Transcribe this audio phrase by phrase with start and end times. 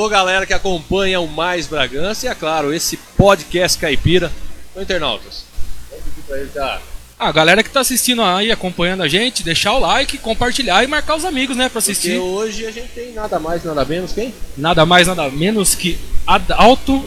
[0.00, 4.32] Alô, galera que acompanha o Mais Bragança e, é claro, esse podcast caipira.
[4.74, 5.44] Ô, internautas,
[5.90, 6.80] vamos pedir pra ele já.
[7.18, 11.16] A galera que tá assistindo aí, acompanhando a gente, deixar o like, compartilhar e marcar
[11.16, 12.16] os amigos, né, pra Porque assistir.
[12.16, 14.32] hoje a gente tem nada mais, nada menos quem?
[14.56, 17.04] Nada mais, nada menos que Adalto.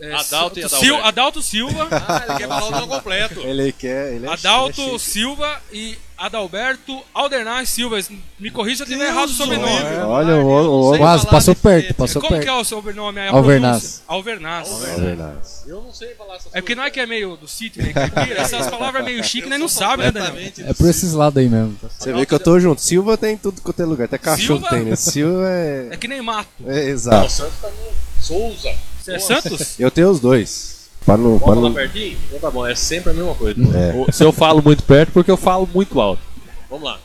[0.00, 1.02] é, Adalto e Sil-.
[1.02, 1.88] Adalto Silva.
[1.90, 3.40] Ah, ele quer falar o nome completo.
[3.40, 4.12] Ele quer.
[4.12, 5.00] Ele é Adalto é chique.
[5.00, 7.98] Silva e Adalberto Aldernaz Silva.
[8.38, 9.84] Me corrija se eu estiver errado o sobrenome.
[10.06, 12.42] Olha, o- o- sei Quase, passou perto, passou Como perto.
[12.44, 13.20] que é o sobrenome?
[13.20, 14.02] A Alvernaz.
[14.08, 14.68] Alvernaz.
[14.96, 15.36] É verdade.
[15.66, 17.94] Eu não sei falar essas É porque não é que é meio do sítio, meio
[17.94, 20.52] caipira, essas palavras meio chique, nós não sabe, né, Daniel?
[20.66, 21.76] É por esses lados aí mesmo.
[21.98, 22.80] Você vê que eu tô junto.
[22.80, 24.04] Silva tem tudo quanto é lugar.
[24.06, 24.68] Até cachorro Silva?
[24.70, 24.96] tem, né?
[24.96, 25.96] Silva É é.
[25.96, 26.48] que nem mato.
[26.66, 27.30] É, Não, o exato.
[27.30, 28.74] Santos tá no Souza.
[29.00, 29.78] Você é Santos?
[29.78, 30.77] Eu tenho os dois.
[31.08, 31.38] Pra não.
[31.38, 32.18] Pra pertinho?
[32.26, 33.58] Então tá bom, é sempre a mesma coisa.
[33.74, 36.20] É, Se eu falo muito perto, porque eu falo muito alto.
[36.68, 37.00] Vamos lá.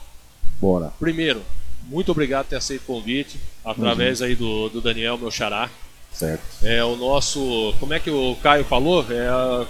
[0.60, 0.92] bora.
[1.00, 1.42] Primeiro,
[1.88, 5.70] muito obrigado por ter aceito o convite, através aí do, do Daniel, meu xará.
[6.12, 6.44] Certo.
[6.62, 7.74] É o nosso.
[7.80, 9.06] Como é que o Caio falou?
[9.10, 9.66] É a,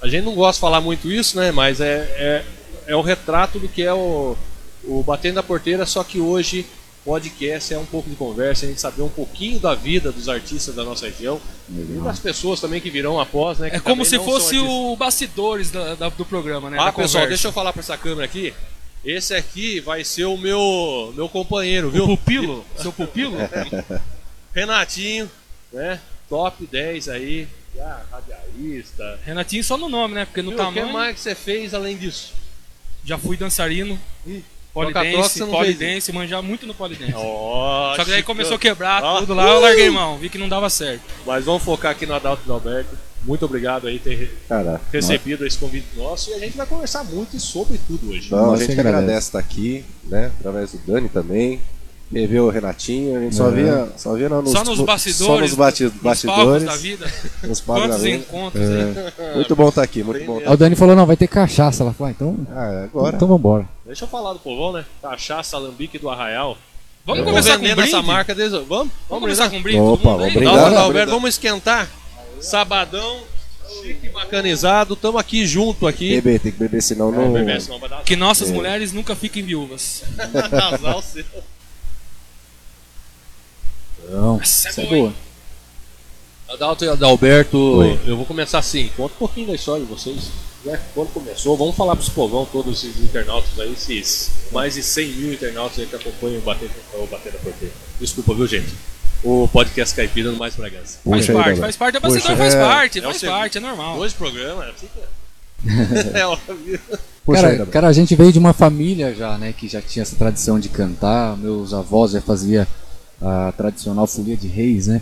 [0.00, 1.52] a gente não gosta de falar muito isso, né?
[1.52, 2.44] Mas é, é,
[2.86, 4.36] é o retrato do que é o,
[4.84, 6.64] o Batendo da Porteira, só que hoje
[7.06, 10.74] podcast é um pouco de conversa, a gente saber um pouquinho da vida dos artistas
[10.74, 11.40] da nossa região
[11.70, 13.70] e das pessoas também que virão após, né?
[13.72, 16.76] É como se fosse o bastidores da- da- do programa, né?
[16.80, 17.28] Ah, da pessoal, conversa.
[17.28, 18.52] deixa eu falar pra essa câmera aqui.
[19.04, 22.04] Esse aqui vai ser o meu, meu companheiro, viu?
[22.04, 22.64] O pupilo?
[22.76, 23.36] Seu pupilo?
[24.52, 25.30] Renatinho,
[25.72, 26.00] né?
[26.28, 29.20] Top 10 aí, já radialista.
[29.24, 30.24] Renatinho só no nome, né?
[30.24, 32.32] Porque no Viu, O que tamanho mais que você fez além disso?
[33.04, 37.12] já fui dançarino, troca-troca polidense, você não polidense, manjar muito no polidense.
[37.16, 38.26] Só que daí Chico.
[38.26, 39.92] começou a quebrar tudo lá, eu larguei uh!
[39.92, 41.02] mão, vi que não dava certo.
[41.26, 42.96] Mas vamos focar aqui no Adalto e no Alberto.
[43.24, 44.80] Muito obrigado aí por ter Cara.
[44.92, 48.30] recebido esse convite nosso e a gente vai conversar muito sobre tudo hoje.
[48.30, 49.26] Não, a gente que agradece agradece.
[49.26, 50.30] estar aqui, né?
[50.38, 51.60] Através do Dani também.
[52.12, 53.50] Rever o Renatinho, a gente só É.
[53.50, 57.12] via, só via nos, Só nos no- bastidores, só nos nos palcos bastidores, da vida.
[57.42, 58.16] nos palcos da Quantos vida.
[58.18, 58.94] encontros aí.
[59.18, 59.34] É.
[59.34, 60.38] Muito bom estar aqui, muito bom.
[60.38, 61.82] Aí o Dani falou, não, vai ter cachaça.
[61.82, 63.16] Ela falou, ah, então, Ah, agora.
[63.16, 63.68] então vambora.
[63.86, 64.84] Deixa eu falar do povão, né?
[65.00, 66.58] Cachaça Alambique do Arraial.
[67.04, 67.80] Vamos Tô começar com brinde?
[67.82, 68.58] essa marca desde...
[68.58, 68.68] Vamos?
[68.68, 69.78] Vamos Vamos começar com brinde?
[69.78, 70.54] Opa, vamos brindar.
[70.54, 70.76] Obrigado.
[70.76, 71.88] Alberto, vamos esquentar.
[72.40, 73.20] Sabadão,
[73.80, 74.96] chique, bacanizado.
[74.96, 76.16] Tamo aqui junto aqui.
[76.16, 77.26] Beber, tem que beber, senão não.
[77.26, 80.02] Não, bebê, senão vai dar Que nossas mulheres nunca fiquem viúvas.
[80.96, 81.24] o seu.
[84.08, 85.14] Não, Essa é isso é boa, boa.
[86.48, 88.00] Adalto e Adalberto, Oi.
[88.04, 88.90] eu vou começar assim.
[88.96, 90.30] Conta um pouquinho da história de vocês.
[90.66, 90.80] Né?
[90.92, 95.32] Quando começou, vamos falar pros povão, todos esses internautas aí, esses mais de 100 mil
[95.32, 97.72] internautas aí que acompanham o Bater, o Bater da Porteira.
[98.00, 98.74] Desculpa, viu, gente?
[99.22, 100.98] O podcast Caipira no Mais Bragança.
[101.04, 101.96] Faz Puxa aí, parte, faz parte.
[101.96, 102.60] O bastidor faz é.
[102.60, 103.36] parte, É o faz segundo.
[103.36, 103.96] parte, é normal.
[103.96, 106.18] Dois programas, é assim que é.
[106.20, 106.80] é óbvio.
[107.24, 110.02] Puxa aí, Cara, cara, a gente veio de uma família já, né, que já tinha
[110.02, 111.36] essa tradição de cantar.
[111.36, 112.66] Meus avós já faziam
[113.22, 115.00] a tradicional folia de reis, né?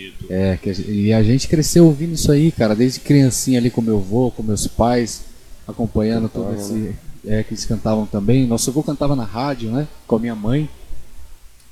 [0.00, 0.26] Bonito.
[0.32, 3.70] É, que a gen- e a gente cresceu ouvindo isso aí, cara, desde criancinha ali
[3.70, 5.22] com meu avô, com meus pais,
[5.66, 6.94] acompanhando todo Cantavam, esse.
[7.26, 8.46] É, que eles cantavam também.
[8.46, 9.86] Nosso avô cantava na rádio, né?
[10.06, 10.68] Com a minha mãe.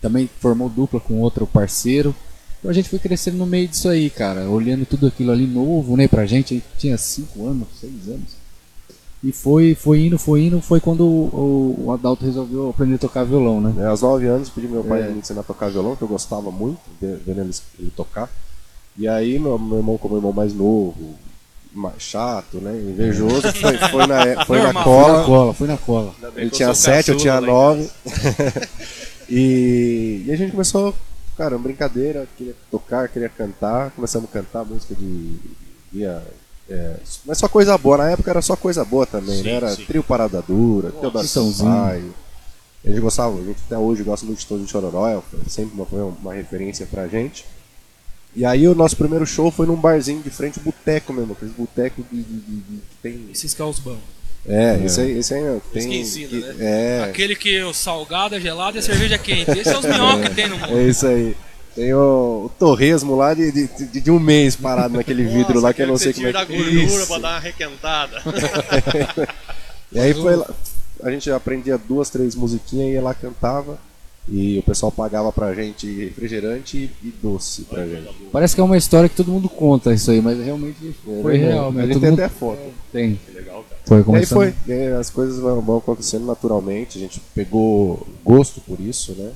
[0.01, 2.15] Também formou dupla com outro parceiro.
[2.59, 4.49] Então a gente foi crescendo no meio disso aí, cara.
[4.51, 6.55] Olhando tudo aquilo ali novo, né, pra gente.
[6.55, 8.46] A gente tinha 5 anos, 6 anos.
[9.29, 10.61] E foi, foi indo, foi indo.
[10.61, 13.75] Foi quando o, o Adalto resolveu aprender a tocar violão, né?
[13.83, 15.09] É, aos 9 anos pedi meu pai É.
[15.09, 18.31] me ensinar a tocar violão, que eu gostava muito, de- vendo ele, ele tocar.
[18.97, 21.15] E aí meu, meu irmão, como irmão mais novo,
[21.75, 22.73] ma- chato, né?
[22.79, 24.85] Invejoso, foi, foi na, é- foi na Normal.
[24.85, 25.25] Foi na cola.
[25.25, 26.15] cola, foi na cola.
[26.37, 27.91] Ele tinha sou 7, eu tinha lá em 9.
[29.29, 30.95] e, e a gente começou,
[31.37, 35.35] cara, uma brincadeira, queria tocar, queria cantar, começamos a cantar música de.
[35.93, 36.23] Via,
[36.69, 39.51] é, mas só coisa boa, na época era só coisa boa também, Sim, né?
[39.53, 39.85] Era sim.
[39.85, 41.71] trio Parada Dura, Teodoro Chitãozinho.
[41.71, 42.15] Sampaio.
[42.85, 45.75] A gente gostava, a gente até hoje gosta muito de Tom de Chororó, foi sempre
[45.75, 47.45] uma, foi uma referência pra gente.
[48.35, 52.03] E aí o nosso primeiro show foi num barzinho de frente, boteco mesmo, aqueles boteco
[52.13, 53.29] de, de, de- de- que tem.
[53.33, 53.99] Esses carros bons.
[54.49, 55.89] É, esse aí, esse aí é, tem.
[55.89, 56.55] que ensina, que- né?
[56.61, 59.51] É, Aquele que o salgado é gelado e a cerveja é quente.
[59.51, 60.71] Esses são os minhocas que tem no mundo.
[60.79, 61.37] É isso aí.
[61.77, 65.83] Tem o, o torresmo lá de, de, de- um mês parado naquele vidro lá que
[65.83, 67.07] eu não sei como é da que gordura Isso.
[67.07, 68.23] pra dar uma requentada.
[69.93, 70.51] E aí foi lá,
[71.03, 73.79] a gente aprendia duas, três musiquinhas, ia lá, cantava.
[74.29, 78.09] E o pessoal pagava pra gente refrigerante e, e doce pra gente.
[78.33, 81.69] Parece que é uma história que todo mundo conta isso aí, mas realmente foi real.
[81.69, 82.59] A Mas gente todo tem mundo até foto.
[82.93, 83.21] tem.
[83.33, 83.81] Legal, cara.
[84.05, 88.05] Foi E aí foi, e aí as coisas vão, vão acontecendo naturalmente, a gente pegou
[88.25, 89.31] gosto por isso, né?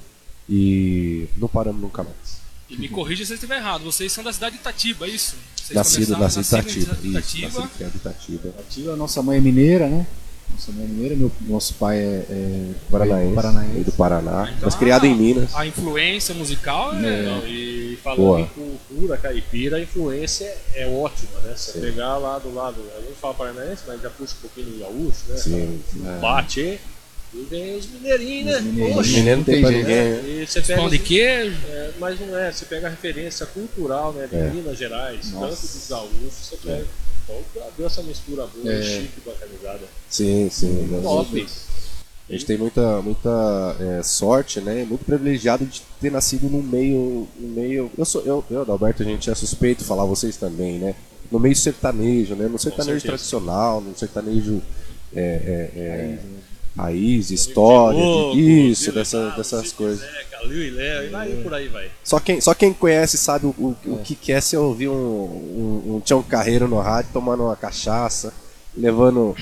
[0.50, 2.40] E não paramos nunca mais.
[2.68, 3.84] E me corrija se eu estiver errado.
[3.84, 5.36] Vocês são da cidade de Itatiba, é isso?
[5.56, 6.70] Vocês Nascido, nascido em Itatiba.
[6.70, 7.60] em Isso, Itatiba.
[7.60, 8.54] nascido em Itatiba.
[8.58, 10.06] Ativa, a nossa mãe é mineira, né?
[10.52, 13.72] Nossa mãe é mineira, meu, nosso pai é, é Paranaense, paranaense.
[13.72, 15.54] veio do Paraná, Então, mas criado em a- Minas.
[15.54, 17.22] A influência musical é.
[17.22, 18.40] Não, e falando Boa.
[18.40, 21.54] em cultura caipira, a influência é ótima, né?
[21.56, 21.80] Se você Sim.
[21.86, 25.20] pegar lá do lado, a gente fala paranaense, mas já puxa um pouquinho do gaúcho,
[25.28, 25.36] né?
[25.36, 26.02] Sim, sim.
[26.20, 26.80] Bate,
[27.32, 28.92] e vem os mineirinhos, né?
[28.94, 29.70] Poxa, Mineiro não tem jeito.
[29.70, 30.04] ninguém.
[30.04, 30.42] né?
[30.42, 31.56] E você pega Pão de queijo.
[31.68, 34.50] é, mas não é, você pega a referência cultural né, de É.
[34.50, 35.48] Minas Gerais, Nossa.
[35.48, 36.86] tanto dos gaúchos, você pega.
[37.24, 37.36] Então
[37.76, 38.82] deu essa mistura boa, É.
[38.82, 39.84] chique, bacanizada.
[40.08, 41.00] Sim, sim.
[41.02, 41.46] Top.
[42.28, 44.84] A gente tem muita, muita é, sorte, né?
[44.88, 47.26] Muito privilegiado de ter nascido num meio.
[47.38, 50.94] No meio eu, sou, eu, eu, Adalberto, a gente é suspeito falar, vocês também, né?
[51.30, 52.46] No meio sertanejo, né?
[52.48, 54.62] No sertanejo tradicional, no sertanejo
[55.14, 56.18] é, é, é,
[56.76, 57.98] raiz, história,
[58.34, 60.08] isso, Zil e dessa, Galo, dessas Chico coisas.
[60.44, 61.90] Lil e Léo, e vai por aí vai.
[62.02, 65.96] Só quem, só quem conhece sabe o, o, o que quer se ouvir um, um,
[65.96, 68.32] um Tião Carreiro no rádio tomando uma cachaça,
[68.76, 69.36] levando.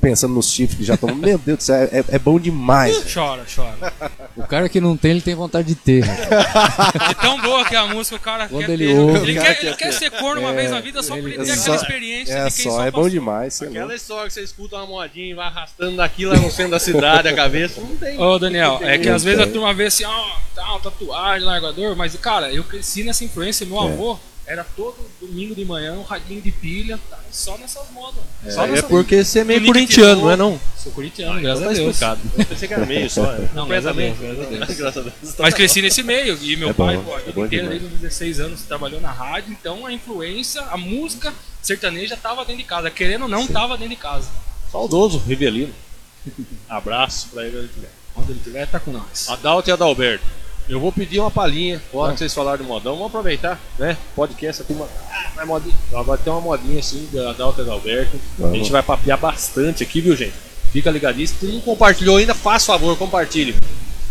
[0.00, 1.16] pensando nos chifres que já tomam.
[1.16, 2.96] Meu Deus do céu, é, é bom demais.
[3.12, 3.92] Chora, chora.
[4.36, 6.00] O cara que não tem, ele tem vontade de ter.
[6.04, 7.10] rapaz.
[7.10, 8.98] É tão boa que a música, o cara Quando quer ele ter.
[8.98, 11.28] ouve, ele, cara quer, ele quer quer ser corno uma vez na vida só por
[11.28, 13.62] ele ter É aquela experiência É de quem só, só é bom demais.
[13.62, 16.78] Aquela história que você escuta uma modinha e vai arrastando daqui lá no centro da
[16.78, 18.20] cidade a cabeça, não tem.
[18.20, 19.52] Ô Daniel, é que às vezes a tem.
[19.54, 24.18] turma vê assim, ó, tal, tatuagem, largador, mas cara, eu cresci nessa influência, meu É.
[24.46, 28.22] era todo domingo de manhã, um radinho de pilha, tá, só nessas modas.
[28.48, 30.60] Só É porque você é meio corintiano, não é não?
[30.76, 31.88] Sou corintiano, Ah, graças então a Deus.
[31.88, 32.20] explicado.
[32.38, 33.24] Eu pensei que era meio só.
[33.32, 33.48] é.
[33.54, 33.92] Não, graças a.
[33.92, 34.76] Deus, graças a Deus.
[34.78, 35.34] Graças a Deus.
[35.38, 37.86] Mas cresci nesse meio e meu É pai, bom, pô, a é vida inteira, desde
[37.86, 42.68] os 16 anos, trabalhou na rádio, então a influência, a música sertaneja tava dentro de
[42.68, 44.28] casa, querendo ou não, tava dentro de casa.
[44.70, 45.74] Saudoso, Rivelino.
[46.68, 47.90] Abraço pra ele onde tiver.
[48.14, 49.28] Onde ele tiver, tá com nós.
[49.28, 50.24] Adalto e Adalberto.
[50.68, 53.96] Eu vou pedir uma palhinha, já que vocês falaram de modão, vamos aproveitar, né?
[54.16, 54.88] Podcast, a turma.
[55.10, 55.74] Ah, vai modinha.
[55.94, 58.16] Agora tem uma modinha assim da Adalto e Adalberto.
[58.16, 58.58] A Vamos.
[58.58, 60.34] gente vai papear bastante aqui, viu, gente?
[60.72, 61.38] Fica ligadíssimo.
[61.38, 63.54] Se não compartilhou ainda, faz favor, compartilhe.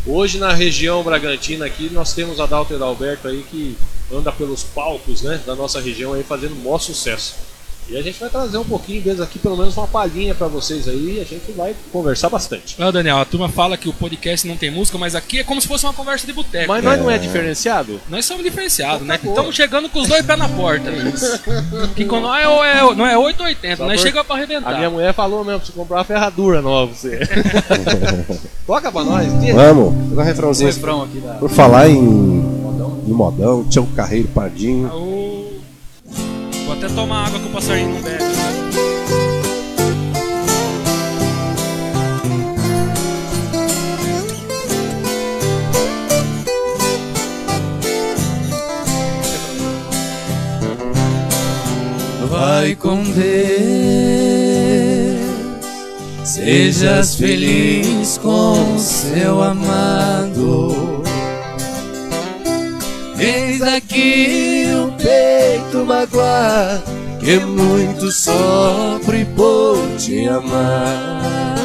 [0.06, 3.76] Hoje na região Bragantina aqui nós temos Adalto e Adalberto aí que
[4.14, 7.36] anda pelos palcos, né, da nossa região aí fazendo maior sucesso.
[7.88, 10.88] E a gente vai trazer um pouquinho deles aqui, pelo menos uma palhinha pra vocês
[10.88, 12.76] aí, e a gente vai conversar bastante.
[12.80, 15.62] Não, Daniel, a turma fala que o podcast não tem música, mas aqui é como
[15.62, 16.68] se fosse uma conversa de boteco.
[16.68, 18.02] Mas nós não é diferenciado?
[18.10, 19.20] Nós somos diferenciados, né?
[19.20, 19.28] Tá.
[19.30, 20.92] Estamos chegando com os dois pés na porta.
[21.96, 24.36] que com nós é, é, não é 8 ou 80, Só nós por- chega pra
[24.36, 24.78] A arrebentar.
[24.78, 27.20] minha mulher falou mesmo pra você comprar uma ferradura nova pra você.
[28.66, 29.54] Toca pra nós, tia.
[29.54, 30.72] Vamos, um refrãozinho.
[30.72, 31.34] refrão aqui da.
[31.36, 34.88] Por falar em, em modão, Tião Carreiro Pardinho.
[34.92, 35.55] Ô,
[36.66, 38.24] Vou até tomar água que o passarinho não bebe.
[52.30, 53.16] Vai com Deus,
[56.24, 61.04] sejas feliz com seu amado.
[63.20, 64.55] Eis aqui
[65.86, 66.82] magoar,
[67.20, 71.56] que muito sofre por te amar.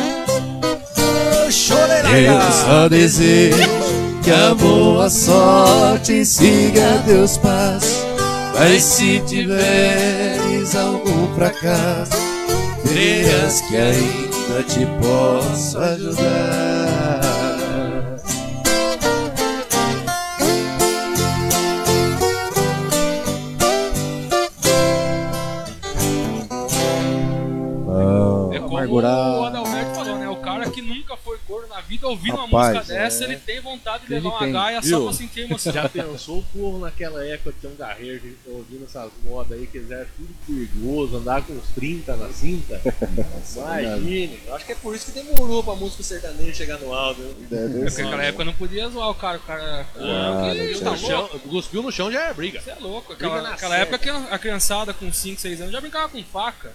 [2.12, 3.56] Eu só desejo
[4.22, 8.04] que a boa sorte siga teus passos.
[8.54, 12.12] Mas se tiveres algum fracasso,
[12.84, 16.69] verás que ainda te posso ajudar.
[31.80, 34.52] Na vida, ouvindo uma Rapaz, música dessa, ele tem vontade de Ele levar uma tem.
[34.52, 34.98] gaia Viu?
[34.98, 35.72] só pra sentir emoção.
[35.72, 39.66] Já pensou o povo naquela época de ter um garreiro que ouvindo essas modas aí,
[39.66, 42.80] que eles eram tudo perigoso, andar com uns 30 na cinta?
[43.56, 44.38] Imagine.
[44.46, 47.24] Eu acho que é por isso que demorou pra música sertaneja chegar no áudio.
[47.48, 48.02] Deve Porque ser.
[48.04, 49.86] naquela época não podia zoar o cara, o cara.
[49.96, 50.96] Ah, tá tinha.
[50.96, 52.60] Chão, cuspiu no chão já é briga.
[52.60, 53.12] Você é louco.
[53.12, 56.72] Aquela, aquela época que a criançada com 5, 6 anos já brincava com faca.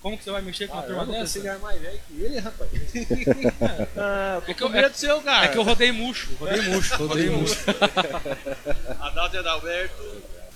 [0.00, 1.40] Como que você vai mexer com uma Ah, turma eu não dessa?
[1.40, 2.70] que era mais velho que ele, rapaz.
[3.96, 5.44] ah, É que eu- medo do seu, cara.
[5.44, 7.56] É que eu rodei murcho, rodei murcho, rodei murcho.
[9.00, 10.02] Adalto e Adalberto.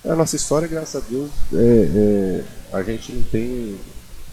[0.04, 1.88] A nossa história, graças a Deus, é,
[2.74, 3.78] é, a gente não tem.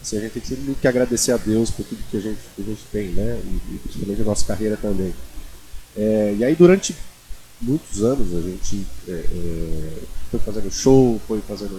[0.02, 2.62] assim, a gente tem sempre que agradecer a Deus por tudo que a gente, que
[2.62, 3.40] a gente tem, né?
[3.44, 5.14] E, e principalmente a nossa carreira também.
[5.96, 6.94] É, e aí, durante
[7.60, 9.92] muitos anos, a gente é, é,
[10.30, 11.78] foi fazendo show, foi fazendo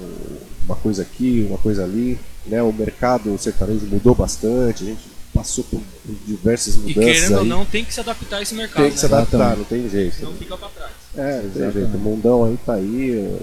[0.66, 2.20] uma coisa aqui, uma coisa ali.
[2.46, 2.62] Né?
[2.62, 5.82] O mercado sertanejo mudou bastante, a gente passou por,
[6.28, 7.48] diversas E mudanças querendo ou aí.
[7.48, 8.84] não, tem que se adaptar a esse mercado.
[8.84, 9.18] tem que se né?
[9.18, 10.24] adaptar, não tem jeito.
[10.24, 10.92] Não fica pra trás.
[11.18, 11.98] É, não tem jeito.
[11.98, 13.40] O mundão aí tá aí,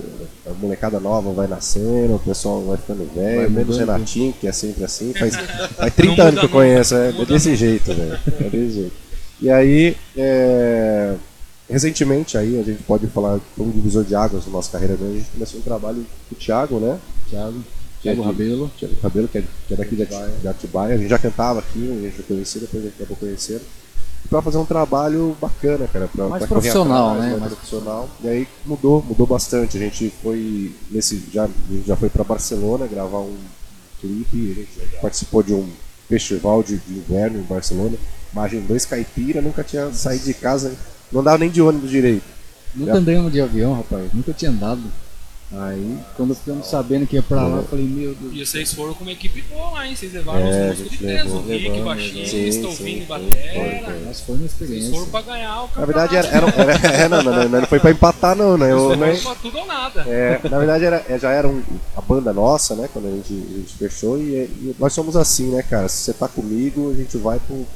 [0.47, 3.93] a molecada nova vai nascendo, o pessoal vai ficando velho, menos mudando.
[3.93, 5.13] Renatinho, que é sempre assim.
[5.13, 5.35] Faz,
[5.77, 8.19] faz 30 Não muda anos que eu conheço, é, é desse jeito, velho.
[8.41, 8.97] É desse jeito.
[9.41, 11.15] E aí, é,
[11.69, 15.15] recentemente aí, a gente pode falar que um divisor de águas na nossa carreira mesmo,
[15.15, 16.99] a gente começou um trabalho com o Thiago, né?
[17.29, 17.65] Thiago,
[18.03, 18.71] De- Rabelo.
[18.79, 20.33] Thiago Cabelo, que é, que é daqui de Atibaia.
[20.41, 20.95] de Atibaia.
[20.95, 23.61] A gente já cantava aqui, a gente já conhecia, depois a gente acabou conhecendo.
[24.25, 26.09] E pra fazer um trabalho bacana, cara.
[26.09, 27.29] Pra, Mais pra profissional, atrás, né?
[27.31, 28.09] Mais Mais- profissional.
[28.23, 29.77] E aí mudou, mudou bastante.
[29.77, 31.23] A gente foi nesse.
[31.33, 33.37] Já, a gente já foi pra Barcelona gravar um
[34.01, 35.69] clipe, a gente participou de um
[36.09, 37.97] festival de, de inverno em Barcelona.
[38.33, 40.73] Imagem dois caipira, nunca tinha saído de casa,
[41.11, 42.25] não dava nem de ônibus direito.
[42.75, 44.09] Nunca andamos de avião, rapaz.
[44.13, 44.81] Nunca tinha andado.
[45.53, 48.33] Aí, quando ficamos sabendo que ia pra lá, eu falei, meu Deus.
[48.33, 49.97] E vocês foram com uma equipe boa lá, hein?
[49.97, 53.07] Vocês levaram É, os músicos de peso, o Rick, levamos, baixista, sim, o sim, Vini,
[53.07, 53.99] foi, batera.
[54.07, 54.91] Mas foi uma Vocês experiência.
[54.93, 55.87] foram pra ganhar o Na campeonato.
[55.87, 58.71] verdade era, era, era- é, não, não, não, não foi pra empatar não, né?
[58.71, 59.21] Eu, Vocês né?
[59.25, 60.03] pra tudo ou nada.
[60.03, 61.63] É, na verdade era, é, já era um-
[61.97, 62.89] a banda nossa, né?
[62.93, 65.89] Quando a gente, a gente fechou e, e nós somos assim, né, cara?
[65.89, 67.67] Se você tá comigo, a gente vai pro,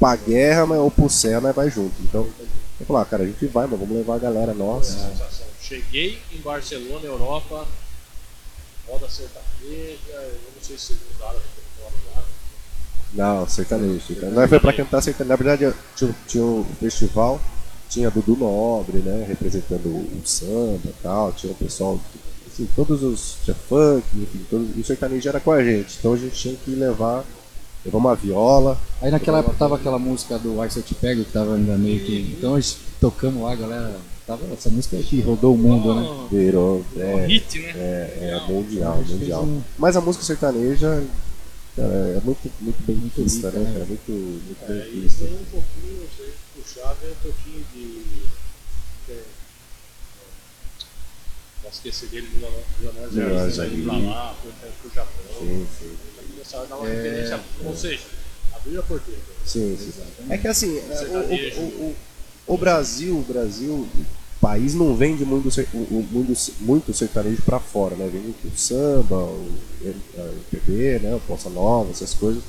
[0.00, 1.92] pra guerra mas, ou pro céu, nós vai junto.
[2.00, 2.26] Então,
[2.80, 4.92] eu falei, ah, cara, a gente vai, mas vamos levar a galera nossa.
[4.92, 5.37] Sensação.
[5.68, 7.66] Cheguei em Barcelona, Europa,
[8.86, 12.24] roda sertaneja, eu não sei se vocês usaram a repertório lá.
[13.12, 14.00] Não, sertanejo.
[14.00, 14.34] sertanejo.
[14.34, 15.28] Nós foi pra cantar sertanejo.
[15.28, 17.38] Na verdade, tinha, tinha um festival,
[17.86, 19.26] tinha Dudu Nobre, né?
[19.28, 22.00] Representando o samba e tal, tinha o pessoal.
[22.50, 23.36] Assim, todos os.
[23.44, 25.96] Tinha funk, enfim, todos, e o sertanejo era com a gente.
[25.98, 27.26] Então a gente tinha que levar.
[27.84, 28.78] Levar uma viola.
[29.02, 32.34] Aí naquela época tava aquela música do Eu Te Pego, que tava ainda meio que.
[32.38, 33.94] Então a gente tocamos lá, galera.
[34.28, 36.28] Tava essa música que rodou o mundo, né?
[36.30, 36.84] Virou.
[36.94, 37.70] um É, hit, né?
[37.74, 39.42] é, é mundial, mundial.
[39.44, 41.02] um- Mas a música sertaneja
[41.74, 43.86] cara, é muito, muito bem Muito vista, rica, né, cara?
[43.86, 45.24] Muito, muito É, bem vista.
[45.24, 49.12] tem um pouquinho, se a gente puxar, vem um pouquinho de.
[49.12, 49.22] é,
[51.62, 52.28] Posso esquecer dele,
[52.82, 55.24] Leonardo Jardim, pra lá, foi pro pro Japão.
[55.40, 55.96] Sim, sim.
[56.32, 58.02] Começaram a dar uma referência, ou seja,
[58.54, 59.20] abriu a porteira.
[59.46, 59.92] Sim, sim.
[60.28, 61.96] É que assim, é, o, o, o,
[62.54, 65.48] o Brasil, o Brasil, o país não vende muito,
[66.10, 68.08] muito, muito sertanejo pra fora, né?
[68.12, 69.48] Vende o samba, o,
[69.82, 71.14] MPB, né?
[71.14, 72.42] O Bossa Nova, essas coisas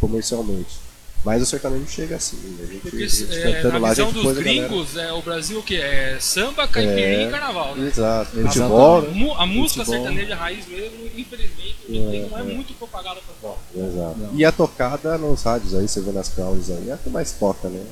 [0.00, 0.86] comercialmente.
[1.24, 4.22] Mas o sertanejo chega assim, a gente, Porque gente é, cantando lá, a gente dos
[4.22, 4.68] pôs a galera.
[4.68, 5.74] gringos, é, o Brasil o que?
[5.76, 7.26] É samba, caipirinha É.
[7.26, 7.88] e carnaval, né?
[7.88, 9.34] Exato, futebol, A, né?
[9.38, 10.04] a música Futebol.
[10.06, 13.58] sertaneja raiz mesmo, infelizmente, dia não é muito propagada pra fora.
[13.74, 14.18] Exato.
[14.18, 14.34] Não.
[14.36, 17.32] E a tocada nos rádios aí, você vê nas causas aí, é a que mais
[17.32, 17.84] toca, né?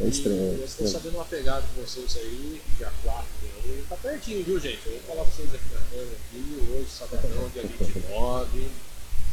[0.00, 0.40] É estranho.
[0.40, 0.90] é eu estranho.
[0.92, 3.24] sabendo uma pegada com vocês aí, dia 4
[3.64, 3.84] aí.
[3.88, 4.78] Tá pertinho, viu, gente?
[4.86, 8.66] Eu vou falar pra vocês aqui na câmera aqui, hoje, sabadão, dia 29.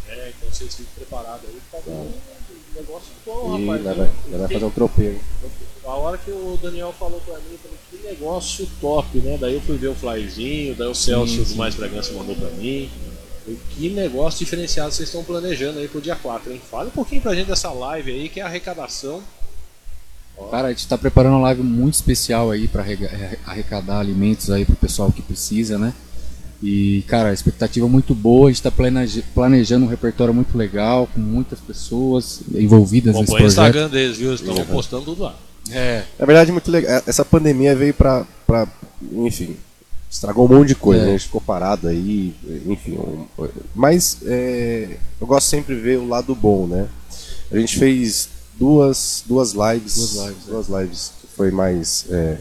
[0.08, 2.12] É, então vocês fiquem preparados aí pra fazer um
[2.76, 3.84] negócio bom, E rapaz.
[3.84, 3.98] vai, Eu-
[4.30, 5.20] vai, vai fazer um tropeiro.
[5.84, 9.38] A hora que o Daniel falou pra mim, eu falei, que negócio top, né?
[9.40, 12.90] Daí eu fui ver o flyzinho, daí o Celso do Mais Bragança mandou pra mim.
[13.48, 16.60] E que negócio diferenciado vocês estão planejando aí pro dia 4, hein?
[16.70, 19.24] Fala um pouquinho pra gente dessa live aí, que é a arrecadação.
[20.52, 24.50] Cara, a gente tá preparando uma live muito especial aí pra arrega- eh, arrecadar alimentos
[24.50, 25.94] aí pro pessoal que precisa, né?
[26.64, 30.58] E, cara, a expectativa é muito boa, a gente tá planeja- planejando um repertório muito
[30.58, 33.66] legal, com muitas pessoas envolvidas nesse Acompanha o projeto.
[33.76, 34.30] Instagram deles, viu?
[34.30, 35.36] Eles estão postando tudo lá.
[35.72, 37.02] É, Na verdade, muito legal.
[37.08, 38.68] Essa pandemia veio pra, pra
[39.14, 39.56] enfim,
[40.10, 41.06] estragou um monte de coisa, É.
[41.06, 41.10] né?
[41.12, 42.34] A gente ficou parado aí,
[42.68, 42.94] enfim.
[42.98, 43.26] um-
[43.74, 46.88] mas é, eu gosto sempre de ver o lado bom, né?
[47.52, 49.96] A gente fez duas, duas lives.
[49.96, 50.52] Duas lives, é.
[50.52, 52.06] duas lives que foi mais.
[52.10, 52.38] é,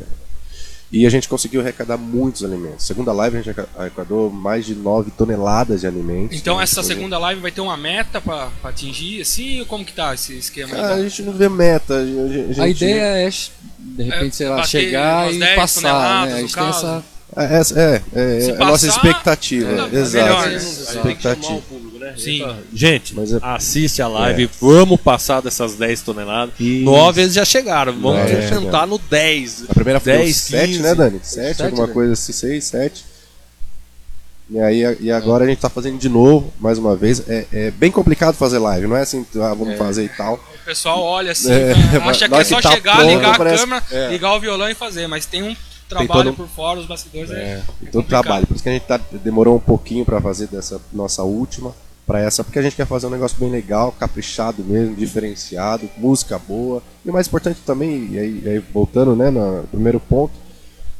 [0.92, 2.84] e a gente conseguiu arrecadar muitos alimentos.
[2.86, 6.36] Segunda live a gente arreca- arrecadou mais de 9 toneladas de alimentos.
[6.36, 6.62] Então né?
[6.62, 10.14] essa Foi- segunda live vai ter uma meta pra atingir, assim, ou como que tá
[10.14, 10.80] esse esquema aí?
[10.80, 11.96] Cara, a gente não vê meta.
[11.96, 16.34] A, gente- a ideia é, de repente, sei lá, chegar e 10 passar, né?
[16.34, 17.04] A gente tem essa...
[17.36, 19.88] É, essa- é, é, é a nossa passar, expectativa.
[19.92, 20.24] é exato.
[20.24, 20.56] melhor, né?
[20.56, 21.60] Expectativa.
[21.68, 22.14] público, né?
[22.16, 22.56] Sim.
[22.72, 26.54] Gente, Mas é- assiste a live, vamos passar dessas 10 toneladas.
[26.60, 26.84] Isso.
[26.84, 29.64] Nove eles já chegaram, vamos É, sentar no 10.
[29.68, 30.82] A primeira foi 10, 7, 15.
[30.82, 31.20] né, Dani?
[31.22, 31.92] 7, Sete, alguma né?
[31.92, 33.04] coisa assim, 6, 7.
[34.50, 37.22] E aí e agora a gente tá fazendo de novo, mais uma vez.
[37.28, 40.34] É, é bem complicado fazer live, não é assim, ah, vamos fazer e tal.
[40.34, 41.72] O pessoal olha assim, É,
[42.04, 44.08] acha que é só que tá chegar, pronto, ligar a parece- câmera, é.
[44.10, 45.56] ligar o violão e fazer, mas tem um
[45.88, 48.46] trabalho todo- por fora, os bastidores é, E todo trabalho.
[48.46, 51.74] Por isso que a gente tá, demorou um pouquinho pra fazer dessa nossa última,
[52.06, 56.38] pra essa, porque a gente quer fazer um negócio bem legal, caprichado mesmo, diferenciado, música
[56.38, 56.82] boa.
[57.04, 60.32] E o mais importante também, e aí, e aí voltando né, no primeiro ponto,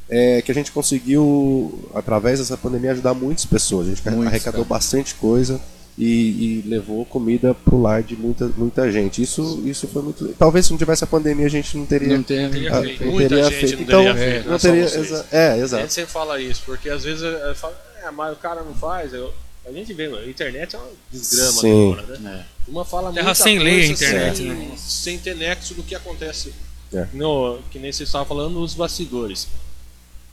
[0.09, 3.87] é que a gente conseguiu, através dessa pandemia, ajudar muitas pessoas.
[3.87, 4.75] A gente Muitos, arrecadou cara.
[4.79, 5.61] bastante coisa.
[5.97, 9.23] E, e levou comida pro lar de muita, muita gente.
[9.23, 10.29] Isso, isso foi muito.
[10.39, 12.17] Talvez se não tivesse a pandemia a gente não teria.
[12.17, 12.23] Não.
[12.25, 13.05] Teria ah, feito.
[13.05, 13.77] não Muita teria gente feito.
[13.77, 14.89] não Então, teria feito, não é teria.
[14.89, 15.07] vocês.
[15.07, 15.83] exa- é, A exato.
[15.83, 18.75] gente sempre fala isso, porque às vezes é, é, fala, é, mas o cara não
[18.75, 19.15] faz.
[19.15, 19.33] eu-
[19.67, 21.93] a gente vê, mano, a internet é uma desgrama Sim.
[21.93, 22.45] agora, né?
[22.69, 24.75] Uma fala Terra muita sem lei a internet, sem, né?
[24.77, 26.53] sem ter nexo do que acontece.
[26.93, 27.07] É.
[27.15, 29.49] No, que nem você estava falando nos bastidores.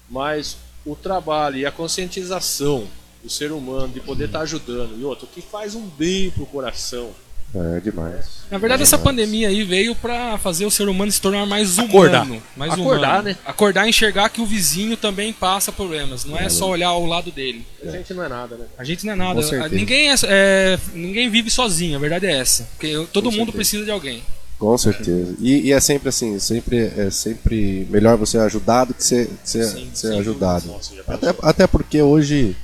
[0.10, 2.88] Mas o trabalho e a conscientização
[3.24, 7.10] do ser humano de poder estar ajudando e outro, que faz um bem pro coração.
[7.54, 8.25] É demais.
[8.50, 11.90] Na verdade, essa pandemia aí veio pra fazer o ser humano se tornar mais humano.
[11.90, 12.28] Acordar.
[12.56, 13.24] Mais Acordar, humano.
[13.24, 13.38] né?
[13.46, 16.24] Acordar e enxergar que o vizinho também passa problemas.
[16.24, 17.66] Não é só olhar ao lado dele.
[17.86, 18.66] A gente não é nada, né?
[18.78, 19.42] A gente não é nada.
[19.70, 22.63] Ninguém, é, é- ninguém vive sozinho, a verdade é essa.
[22.78, 23.51] Porque todo Com mundo certeza.
[23.58, 24.24] precisa de alguém.
[24.58, 25.36] Com certeza.
[25.42, 29.66] E, e é sempre assim, sempre, é sempre melhor você ajudar do que ser, ser,
[29.66, 30.68] Sim, ser ajudado.
[30.68, 32.56] Nossa, Até, até porque hoje,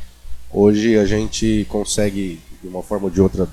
[0.52, 3.48] hoje a gente consegue, de uma forma ou de outra,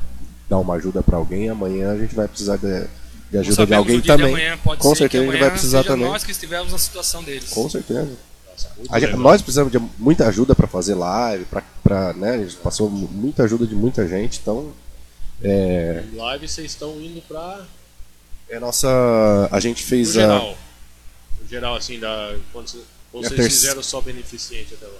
[0.48, 2.86] dar uma ajuda para alguém, amanhã a gente vai precisar de,
[3.30, 4.26] de ajuda de alguém também.
[4.26, 6.08] De amanhã, pode Com certeza que a gente vai precisar seja também.
[6.08, 7.50] nós que estivermos na situação deles.
[7.50, 8.00] Com certeza.
[8.76, 12.38] muito A gente- nós precisamos de muita ajuda para fazer live, pra, pra, né, a
[12.38, 14.72] gente passou muita ajuda de muita gente, então
[15.42, 17.60] é, Live vocês estão indo pra.
[18.48, 20.56] é nossa, a gente No fez a, geral.
[21.42, 22.36] No geral, assim, da.
[22.52, 24.92] Quando É a vocês terce- fizeram só beneficente até lá?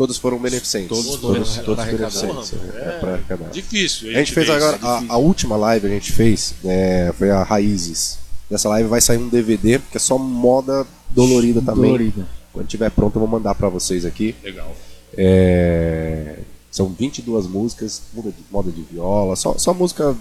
[0.00, 2.10] Todos foram beneficentes, Todos todos, todos, arrecadar.
[2.10, 3.50] beneficentes, é, arrecadar.
[3.50, 4.08] Difícil.
[4.08, 7.42] A gente fez agora, isso, a, a última live a gente fez é, foi a
[7.42, 8.18] Raízes.
[8.48, 11.90] Dessa live vai sair um DVD, que é só moda dolorida também.
[11.90, 12.26] Dolorida.
[12.50, 14.34] Quando tiver pronto, eu vou mandar pra vocês aqui.
[14.42, 14.74] Legal.
[15.14, 16.38] É,
[16.70, 20.16] são 22 músicas, moda de, moda de viola, só, só música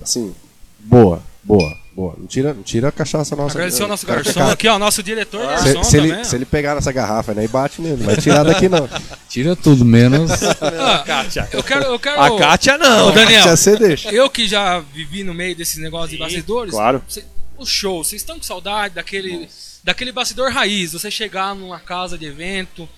[0.00, 0.32] assim,
[0.78, 2.14] boa, boa, boa.
[2.16, 3.58] Não tira, não tira a cachaça nossa.
[3.58, 6.20] Agradecer ao nosso garçom cara, aqui, ó, nosso diretor Se, garçom se ele, também.
[6.22, 6.24] ó.
[6.24, 8.88] se ele pegar nessa garrafa né, e bate nele, não vai tirar daqui não.
[9.28, 10.30] Tira tudo, menos.
[10.62, 11.48] Ah, Kátia.
[11.52, 12.20] eu quero, eu quero.
[12.20, 13.12] A Kátia Ô, não.
[13.12, 14.10] Daniel, Já você deixa.
[14.12, 17.02] eu que já vivi no meio desse negócio de bastidores, claro.
[17.08, 17.24] cê-
[17.56, 19.48] o show, vocês estão com saudade daquele,
[19.82, 20.92] daquele bastidor raiz?
[20.92, 22.88] Você chegar numa casa de evento,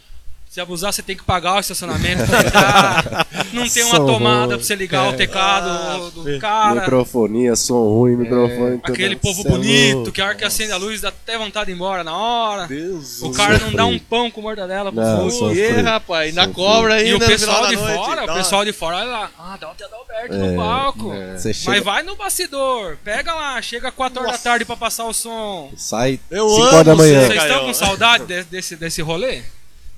[0.51, 4.39] se abusar, você tem que pagar o estacionamento pra entrar, não tem uma Som tomada
[4.47, 4.49] ruim.
[4.49, 6.81] pra você ligar o teclado do, do cara.
[6.81, 8.79] Microfonia, som ruim, microfone.
[8.79, 8.93] tudo.
[8.93, 11.71] Aquele povo é bonito, que a hora que acende a luz dá até vontade de
[11.71, 12.67] ir embora na hora.
[12.67, 13.23] Deus.
[13.23, 14.07] O cara não dá um sofri.
[14.11, 15.31] pão com mortadela pro Não, fogo.
[15.31, 15.61] sofri.
[15.61, 16.53] E, rapaz, Sofri.
[16.53, 17.95] cobra ainda E o pessoal de noite.
[18.05, 21.13] fora, o uma- pessoal de fora, olha lá, ah, dá o Adalberto É, no palco.
[21.37, 25.05] Você chega, Mas vai no bastidor, pega lá, chega 4 horas da tarde pra passar
[25.05, 25.71] o som.
[25.77, 27.21] sai Eu 5 amo horas da manhã.
[27.21, 29.43] você, Vocês estão com saudade de- desse, desse rolê?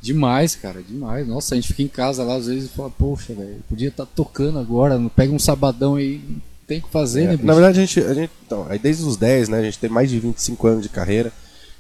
[0.03, 1.27] Demais, cara, demais.
[1.29, 4.05] Nossa, a gente fica em casa lá às vezes e fala, poxa, velho, podia estar
[4.05, 6.21] tocando agora, não pega um sabadão aí,
[6.67, 7.47] tem que fazer, né, É, bicho?
[7.47, 9.89] na verdade, a gente, a gente então, aí desde os 10, né, a gente tem
[9.89, 11.33] mais de 25 anos de carreira.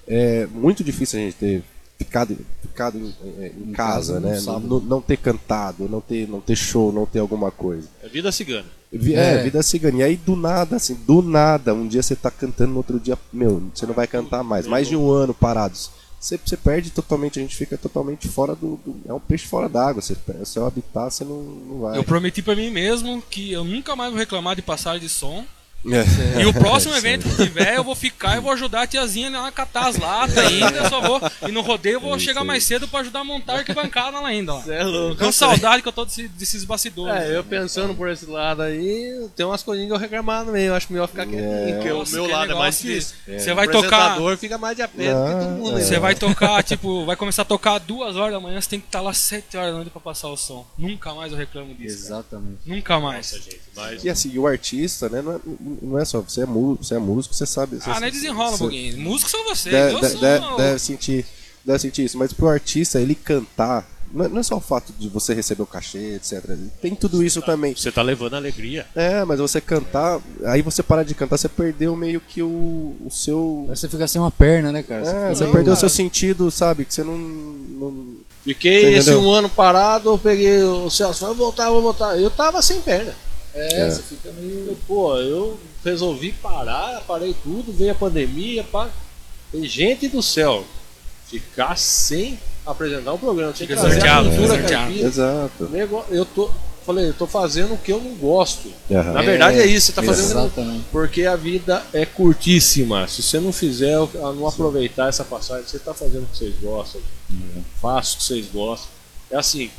[0.06, 1.62] É muito difícil a gente ter
[1.98, 4.40] ficado, ficado em, em- em Em casa, casa, né?
[4.40, 7.88] Não, não ter cantado, não ter, não ter show, não ter alguma coisa.
[8.02, 8.66] É vida cigana.
[8.92, 9.42] Vi- É, É.
[9.42, 9.98] vida cigana.
[9.98, 13.16] E aí, do nada, assim, do nada, um dia você tá cantando, no outro dia,
[13.32, 14.66] meu, você não vai cantar mais.
[14.66, 15.90] Mais de um ano parados.
[16.22, 18.76] Você, você perde totalmente, a gente fica totalmente fora do.
[18.76, 20.00] do- é um peixe fora d'água.
[20.00, 21.98] Você, o seu habitat, você não, não vai.
[21.98, 25.44] Eu prometi pra mim mesmo que eu nunca mais vou reclamar de passagem de som.
[25.84, 26.42] É.
[26.42, 29.48] E o próximo evento que tiver, eu vou ficar e vou ajudar a tiazinha lá
[29.48, 30.70] a catar as latas ainda.
[30.78, 31.20] Eu só vou.
[31.48, 34.28] E no rodeio eu vou chegar mais cedo pra ajudar a montar a arquibancada lá
[34.28, 34.54] ainda.
[34.54, 34.64] Lá.
[34.68, 35.16] É louco.
[35.24, 37.22] Com saudade que eu tô desse- desses bastidores.
[37.24, 40.68] É, eu pensando por esse lado aí, tem umas coisinhas que eu reclamar no meio.
[40.68, 43.16] Eu acho melhor ficar quietinho, porque Nossa, o meu lado é mais difícil.
[43.26, 44.16] Você O vai tocar.
[44.38, 45.70] fica mais de a pé do que todo mundo.
[45.70, 45.84] Ah, né?
[45.84, 48.86] Você vai tocar, tipo, vai começar a tocar duas horas da manhã, você tem que
[48.86, 50.64] estar lá sete horas da noite pra passar o som.
[50.78, 51.96] Nunca mais eu reclamo disso.
[52.08, 52.20] cara.
[52.20, 52.58] Exatamente.
[52.66, 53.32] Nunca mais.
[53.32, 55.22] Nossa, gente, mas E assim, e o artista, né?
[55.80, 57.76] Não é, não é só você é músico, você é músico, você sabe.
[57.76, 58.98] Você, Ah, nem desenrola um você pouquinho.
[58.98, 59.74] Músicos são vocês.
[59.74, 60.56] Deve, deve- sou.
[60.56, 61.26] deve- sentir,
[61.64, 64.92] deve sentir isso, mas pro artista ele cantar, não é, não é só o fato
[64.98, 66.44] de você receber o cachê, etc.
[66.82, 67.74] Tem tudo isso também.
[67.74, 68.86] você tá levando alegria.
[68.94, 73.08] É, mas você cantar, aí você para de cantar, você perdeu meio que o, o
[73.10, 73.66] seu.
[73.70, 75.02] Aí você fica sem uma perna, né, cara?
[75.02, 76.84] É, fica você meio- perdeu o seu sentido, sabe?
[76.84, 77.16] Que você não.
[77.16, 82.18] não- Fiquei Você esse um ano parado, eu peguei o Celso, vou voltar, vou voltar.
[82.18, 83.14] Eu tava sem perna.
[83.54, 84.66] É, você fica meio.
[84.68, 88.88] Eu, pô, eu resolvi parar, parei tudo, veio a pandemia, pá.
[89.52, 90.64] E, gente do céu,
[91.28, 94.84] ficar sem apresentar um programa, tinha que Fica trazer a cultura sorteado.
[94.86, 95.06] caipira.
[95.08, 95.70] Exato.
[96.10, 96.50] Eu tô,
[96.86, 98.72] falei, eu tô fazendo o que eu não gosto.
[98.90, 99.12] Aham.
[99.12, 100.84] Na verdade é isso, você tá fazendo Exatamente.
[100.90, 103.06] porque a vida é curtíssima.
[103.08, 107.00] Se você não fizer, não aproveitar essa passagem, você tá fazendo o que vocês gostam.
[107.80, 108.88] Faça o que vocês gostam.
[109.30, 109.70] É assim,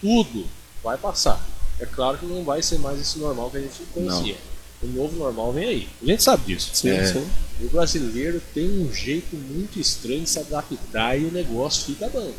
[0.00, 0.44] tudo
[0.84, 1.40] vai passar.
[1.80, 4.36] É claro que não vai ser mais esse normal que a gente conhecia.
[4.82, 5.88] O novo normal vem aí.
[6.02, 6.70] A gente sabe disso.
[6.74, 7.06] Sim, É.
[7.06, 7.26] sim.
[7.60, 12.30] O brasileiro tem um jeito muito estranho de se adaptar e o negócio fica bom.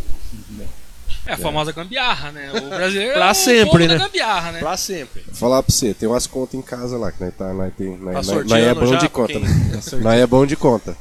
[1.25, 2.51] É a famosa gambiarra, né?
[2.53, 3.97] O brasileiro Pra é o sempre, né?
[3.97, 4.59] gambiarra, né?
[4.59, 5.23] Pra sempre.
[5.25, 7.97] Vou falar pra você, tem umas contas em casa lá que nós, tá, nós, tem,
[7.97, 9.33] nós, Tá nós- nós é bom já de conta.
[9.33, 9.81] quem- Né?
[10.01, 10.97] Nós é bom de conta.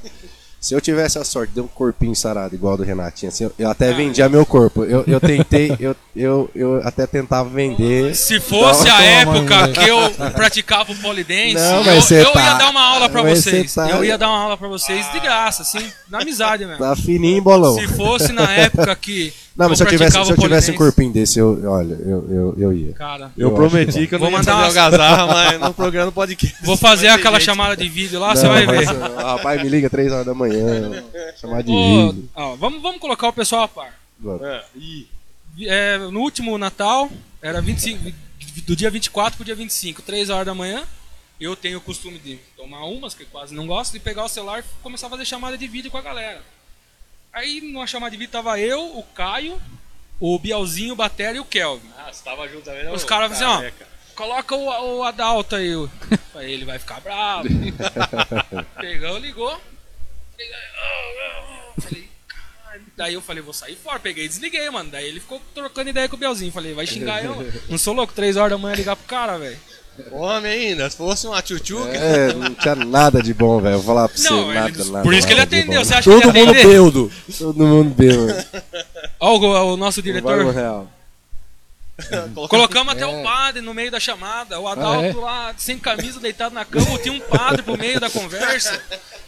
[0.66, 3.92] Se eu tivesse a sorte de um corpinho sarado igual do Renatinho, assim, eu, até
[3.92, 4.82] vendia meu corpo.
[4.82, 8.16] Eu, eu tentei, eu, eu, eu até tentava vender.
[8.16, 12.54] Se fosse a época que eu praticava o polidense, Não, eu, mas eu tá- ia
[12.54, 13.72] dar uma aula pra vocês.
[13.72, 16.84] tá- Eu ia dar uma aula pra vocês de graça, assim, na amizade mesmo.
[16.84, 17.76] Tá fininho, bolão.
[17.76, 21.12] Se fosse na época que Não, mas se eu tivesse, se eu tivesse um corpinho
[21.12, 22.92] desse, eu, olha, eu, eu, eu ia.
[22.92, 25.72] Cara, Eu, Eu prometi que eu Vou não ia mandar fazer umas- algazarra, mas no
[25.74, 26.56] programa do podcast.
[26.62, 27.46] vou fazer aquela gente.
[27.46, 28.84] chamada de vídeo lá, você Não, vai ver.
[28.84, 31.02] Rapaz, me liga 3 horas da manhã.
[31.40, 32.28] Chamar de Ô, vídeo.
[32.34, 33.94] ó, vamos, vamos colocar o pessoal a par.
[34.42, 34.64] É,
[35.62, 38.12] É, no último Natal, era 25,
[38.66, 40.82] do dia 24 pro dia 25, 3 horas da manhã.
[41.40, 44.28] Eu tenho o costume de tomar umas, que eu quase não gosto, e pegar o
[44.28, 46.40] celular e começar a fazer chamada de vídeo com a galera.
[47.36, 49.60] Aí numa chamada de vídeo tava eu, o Caio,
[50.18, 51.86] o Bielzinho, o Batera e o Kelvin.
[51.98, 52.94] Ah, você tava junto também, não?
[52.94, 53.70] Os caras assim, ó.
[54.14, 55.68] Coloca o, o Adalto aí.
[55.68, 55.90] eu.
[56.32, 57.46] Falei, ele vai ficar bravo.
[58.80, 59.50] Pegou, ligou.
[60.32, 60.50] Falei,
[61.78, 62.82] Falei, caralho.
[62.96, 64.00] Daí eu falei, vou sair fora.
[64.00, 64.90] Peguei e desliguei, mano.
[64.90, 66.50] Daí ele ficou trocando ideia com o Bielzinho.
[66.50, 67.36] Falei, vai xingar eu.
[67.68, 69.60] Não sou louco, 3 horas da manhã ligar pro cara, velho.
[70.12, 71.90] Homem ainda, se fosse uma tchutchuca.
[71.96, 73.76] É, não tinha nada de bom, velho.
[73.76, 75.02] Vou falar pra você, Não, nada, ele- nada.
[75.04, 75.84] por isso que ele nada de atendeu.
[75.84, 77.12] Você acha que ele Todo ia mundo beudo.
[77.38, 78.46] Todo mundo bêbado.
[79.20, 80.52] Ó, o, o nosso diretor.
[80.54, 80.88] real.
[82.50, 83.06] Colocamos até É.
[83.06, 84.60] o padre no meio da chamada.
[84.60, 85.12] O Adalto Ah, é?
[85.14, 86.98] lá, sem camisa, deitado na cama.
[86.98, 88.78] Tinha um padre pro meio da conversa.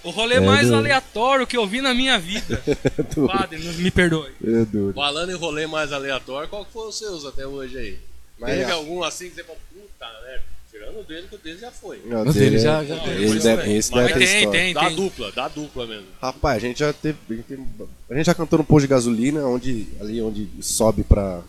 [0.05, 2.63] O rolê É, mais do- aleatório que eu vi na minha vida.
[3.27, 4.31] Padre, não- me perdoe.
[4.45, 4.93] É duro.
[4.95, 7.99] Falando em rolê mais aleatório, qual que foi os seus até hoje aí?
[8.39, 10.41] Mas Teve é- algum assim que você falou, puta, né?
[10.79, 12.01] Tirando o dele, que o dele já foi.
[12.07, 13.39] Não, O dele dele é- já- já Esse teve.
[13.41, 14.61] deve, esse Mas deve ter tem, história.
[14.61, 14.97] tem, Da tem.
[14.97, 16.05] dupla, da dupla mesmo.
[16.23, 17.19] Rapaz, a gente já teve.
[17.29, 17.67] A gente, tem-
[18.11, 21.41] a gente já cantou no posto de gasolina, onde, ali onde sobe pra,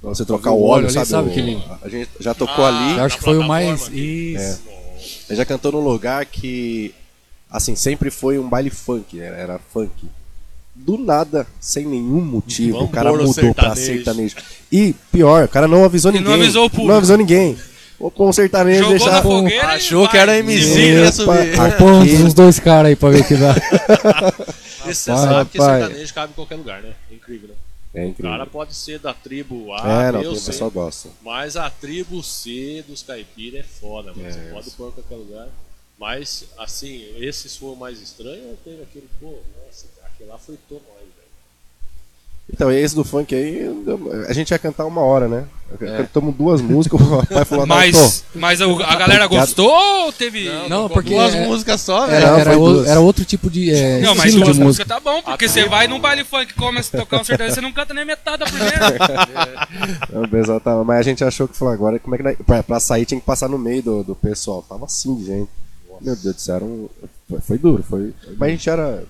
[0.00, 1.06] pra você trocar o óleo, sabe?
[1.06, 2.98] sabe o- aquele- A gente já tocou Ah, ali.
[2.98, 3.88] Eu acho que foi o mais.
[3.92, 4.62] Isso.
[4.68, 6.94] A gente já cantou num lugar que,
[7.50, 9.92] assim, sempre foi um baile funk, era, era funk.
[10.74, 13.84] Do nada, sem nenhum motivo, Vamos o cara mudou pra sertanejo.
[13.86, 14.36] sertanejo.
[14.72, 16.34] E pior, o cara não avisou E não ninguém.
[16.42, 16.88] avisou o público.
[16.88, 17.58] Não avisou ninguém.
[18.00, 19.22] Vou pôr um sertanejo Jogou deixar.
[19.50, 23.34] e Achou que era MC, aqui- Põe uns, uns dois caras aí pra ver que
[23.36, 23.52] dá.
[24.84, 25.80] Você Rapaz, sabe que rapaz.
[25.84, 26.94] sertanejo cabe em qualquer lugar, né?
[27.10, 27.54] É incrível, né?
[27.92, 28.30] É O incrível.
[28.32, 31.10] cara pode ser da tribo A, É, não, eu o sei, pessoal gosta.
[31.22, 34.26] mas a tribo C dos caipiras é foda, mano.
[34.26, 35.48] É, Você pode pôr em qualquer lugar.
[35.98, 39.34] Mas, assim, esses foram mais estranhos ou teve aquele, pô,
[39.66, 41.19] nossa, aquele lá foi nós, velho.
[42.52, 43.70] Então, esse do funk aí,
[44.28, 45.44] a gente ia cantar uma hora, né?
[45.80, 45.98] É.
[45.98, 49.70] Cantamos duas músicas, o rapaz falou, "Não, Mas, mas a galera gostou
[50.06, 50.50] ou teve.
[50.68, 52.16] Não, porque Duas é- músicas só, velho.
[52.16, 54.84] era, Não, era, foi o- era outro tipo de é, Não, mas duas músicas música.
[54.84, 57.60] tá bom, porque você vai num baile funk e começa a tocar um sertanejo, você
[57.60, 58.98] não canta nem metade da primeira.
[60.48, 62.80] Não, tava- mas a gente achou que falou agora como é que nós- pra, pra
[62.80, 64.64] sair tinha que passar no meio do, do pessoal.
[64.68, 65.48] Tava assim de gente.
[66.00, 66.88] Meu Deus do céu, era um,
[67.28, 68.12] foi, foi duro, foi.
[68.38, 69.04] Mas a gente era.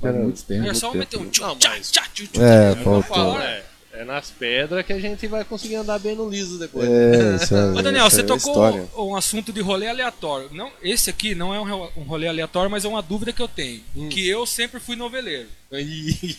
[0.00, 0.68] Faz muito tempo.
[0.68, 1.30] É só meter um
[1.62, 2.42] mas- tchá, tchum, tchum.
[2.42, 3.40] É, faltou.
[3.40, 6.88] É, é nas pedras que a gente vai conseguir andar bem no liso depois.
[6.88, 8.88] É, isso é, Ô Daniel, isso você é tocou história.
[8.96, 10.48] um assunto de rolê aleatório.
[10.52, 13.48] Não, esse aqui não é um um rolê aleatório, mas é uma dúvida que eu
[13.48, 13.80] tenho.
[13.96, 14.08] Hum.
[14.08, 15.48] Que eu sempre fui noveleiro.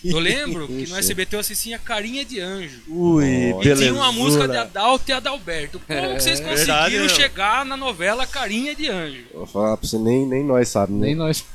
[0.03, 2.81] Eu lembro que no SBT eu assistia Carinha de Anjo.
[2.89, 3.25] Ui,
[3.61, 5.79] E tinha uma música de Adalto e Adalberto.
[5.79, 7.09] Como que vocês conseguiram verdade, meu.
[7.09, 9.23] chegar na novela Carinha de Anjo?
[9.33, 11.01] Vou falar pra você, nem, nem nós sabemos.
[11.01, 11.45] Nem nós.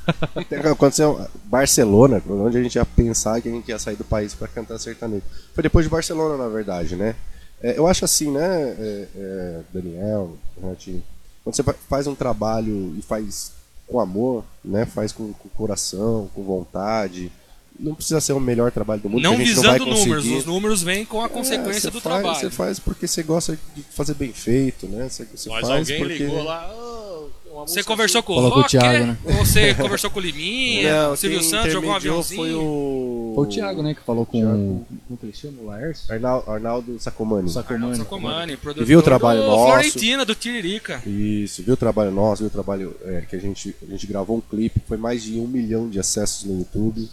[0.71, 4.47] Aconteceu Barcelona, onde a gente ia pensar que a gente ia sair do país pra
[4.47, 5.23] cantar sertanejo.
[5.53, 7.15] Foi depois de Barcelona, na verdade, né?
[7.61, 11.03] É, eu acho assim, né, é, é, Daniel, Renatinho,
[11.43, 13.51] quando você fa- faz um trabalho e faz
[13.87, 17.31] com amor, né, faz com, com coração, com vontade,
[17.79, 20.37] não precisa ser o melhor trabalho do mundo, Não gente não vai visando números, conseguir.
[20.37, 22.39] os números vêm com a É, consequência do faz, trabalho.
[22.39, 25.07] Você faz porque você gosta de fazer bem feito, né?
[25.09, 26.23] Você, você Mas faz alguém porque...
[26.25, 28.79] ligou lá, "Ah, Você conversou com o Falou com o Rocker?
[28.81, 29.17] Thiago, né?
[29.25, 31.05] Ou você conversou com o Liminha?
[31.07, 32.39] Não, o Silvio Santos jogou um aviãozinho?
[32.39, 33.31] Foi o...
[33.35, 33.93] Foi o Thiago, né?
[33.95, 34.55] Que falou com Thiago.
[34.55, 34.85] o.
[35.07, 35.61] Como que ele chama?
[35.63, 36.13] O Laércio?
[36.13, 37.49] Arnaldo, Arnaldo Sacomani.
[37.49, 37.95] Sacomani.
[37.97, 39.65] Sacomani, produtor viu o trabalho do nosso?
[39.71, 41.01] Florentina, do Tiririca.
[41.07, 44.37] Isso, viu o trabalho nosso, viu o trabalho é, que a gente, a gente gravou
[44.37, 47.09] um clipe, foi mais de um milhão de acessos no YouTube.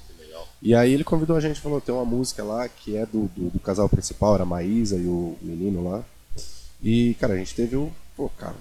[0.65, 3.51] E aí ele convidou a gente, falou, tem uma música lá que é do, do,
[3.51, 6.03] do casal principal, era a Maísa e o menino lá.
[6.83, 7.93] E, cara, a gente teve o.
[8.17, 8.55] Pô, cara,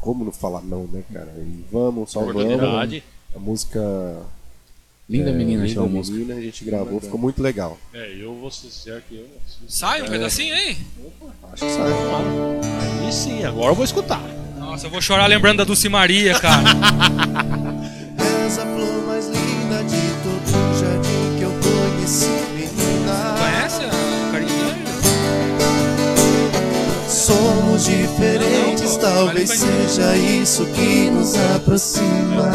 [0.00, 1.32] como não falar não, né, cara?
[1.38, 3.02] E vamos, só vamos.
[3.36, 3.80] A música.
[5.08, 6.18] Linda é, menina, Linda a música.
[6.18, 7.78] Menina, a gente gravou, ficou muito legal.
[7.94, 9.28] É, eu vou ser sincero que eu.
[9.68, 10.76] Sai um pedacinho aí?
[11.52, 11.92] Acho que sai.
[13.04, 14.20] Aí sim, agora eu vou escutar.
[14.58, 16.62] Nossa, eu vou chorar lembrando da Dulce Maria, cara.
[18.44, 19.41] És a flor mais linda
[28.92, 32.52] Mas talvez seja isso que nos aproxima.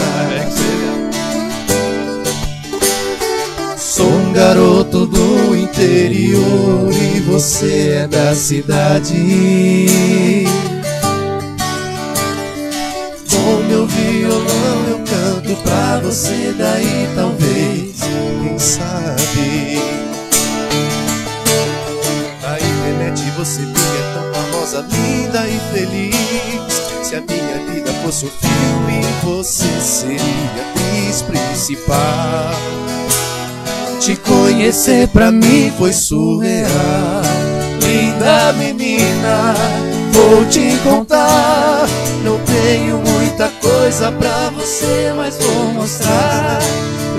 [3.75, 9.15] Sou um garoto do interior e você é da cidade.
[13.31, 19.81] Com meu violão eu canto pra você, daí talvez, quem sabe.
[22.43, 24.26] Na internet você fica tão
[24.75, 26.87] linda e feliz.
[27.03, 32.51] Se a minha vida fosse um filme, você seria a atriz principal.
[33.99, 36.67] Te conhecer pra mim foi surreal.
[37.81, 39.53] Linda menina,
[40.11, 41.87] vou te contar.
[42.23, 46.59] Não tenho muita coisa pra você, mas vou mostrar.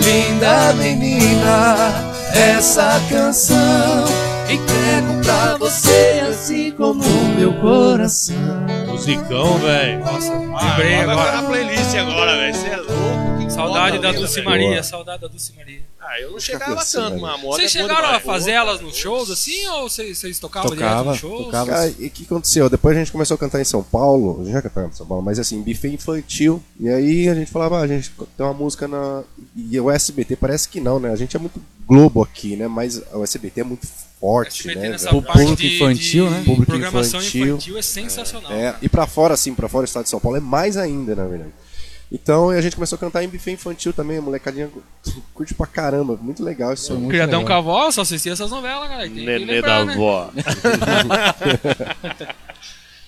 [0.04, 8.36] Linda menina, essa canção entrego pra você, assim como o meu coração.
[8.86, 10.00] Musicão, velho.
[10.00, 12.54] Nossa, lembrei agora ficar na playlist agora, velho.
[12.54, 13.44] Você é louco.
[13.44, 14.42] que Saudade da vida, Dulce.
[14.42, 15.82] Maria, saudade da Dulce Maria.
[16.08, 18.96] Ah, eu não chegava tanto, mas a moda Vocês é chegaram a fazer elas nos
[18.96, 21.44] shows assim ou vocês, vocês tocavam Tocava, direto nos shows?
[21.44, 21.70] tocava.
[21.70, 22.70] Cara, e o que aconteceu?
[22.70, 25.06] Depois a gente começou a cantar em São Paulo, a gente já cantava em São
[25.06, 26.62] Paulo, mas assim, buffet infantil.
[26.80, 29.22] E aí a gente falava, ah, a gente tem uma música na.
[29.54, 31.10] E o SBT parece que não, né?
[31.10, 32.68] A gente é muito Globo aqui, né?
[32.68, 33.86] Mas o SBT é muito
[34.20, 34.98] forte, SBT né?
[34.98, 36.42] parte público de, infantil, de né?
[36.44, 37.46] Público programação infantil.
[37.46, 38.52] infantil, é sensacional.
[38.52, 41.14] É, e pra fora, assim, pra fora do estado de São Paulo é mais ainda,
[41.14, 41.52] na verdade.
[42.10, 44.70] Então a gente começou a cantar em buffet infantil também, a molecadinha
[45.34, 46.94] curte pra caramba, muito legal isso.
[46.94, 47.58] Muito Criadão legal.
[47.58, 49.10] Cavó, só assistia essas novelas, galera.
[49.10, 49.92] Tem Nenê lembrar, da né?
[49.94, 50.30] avó.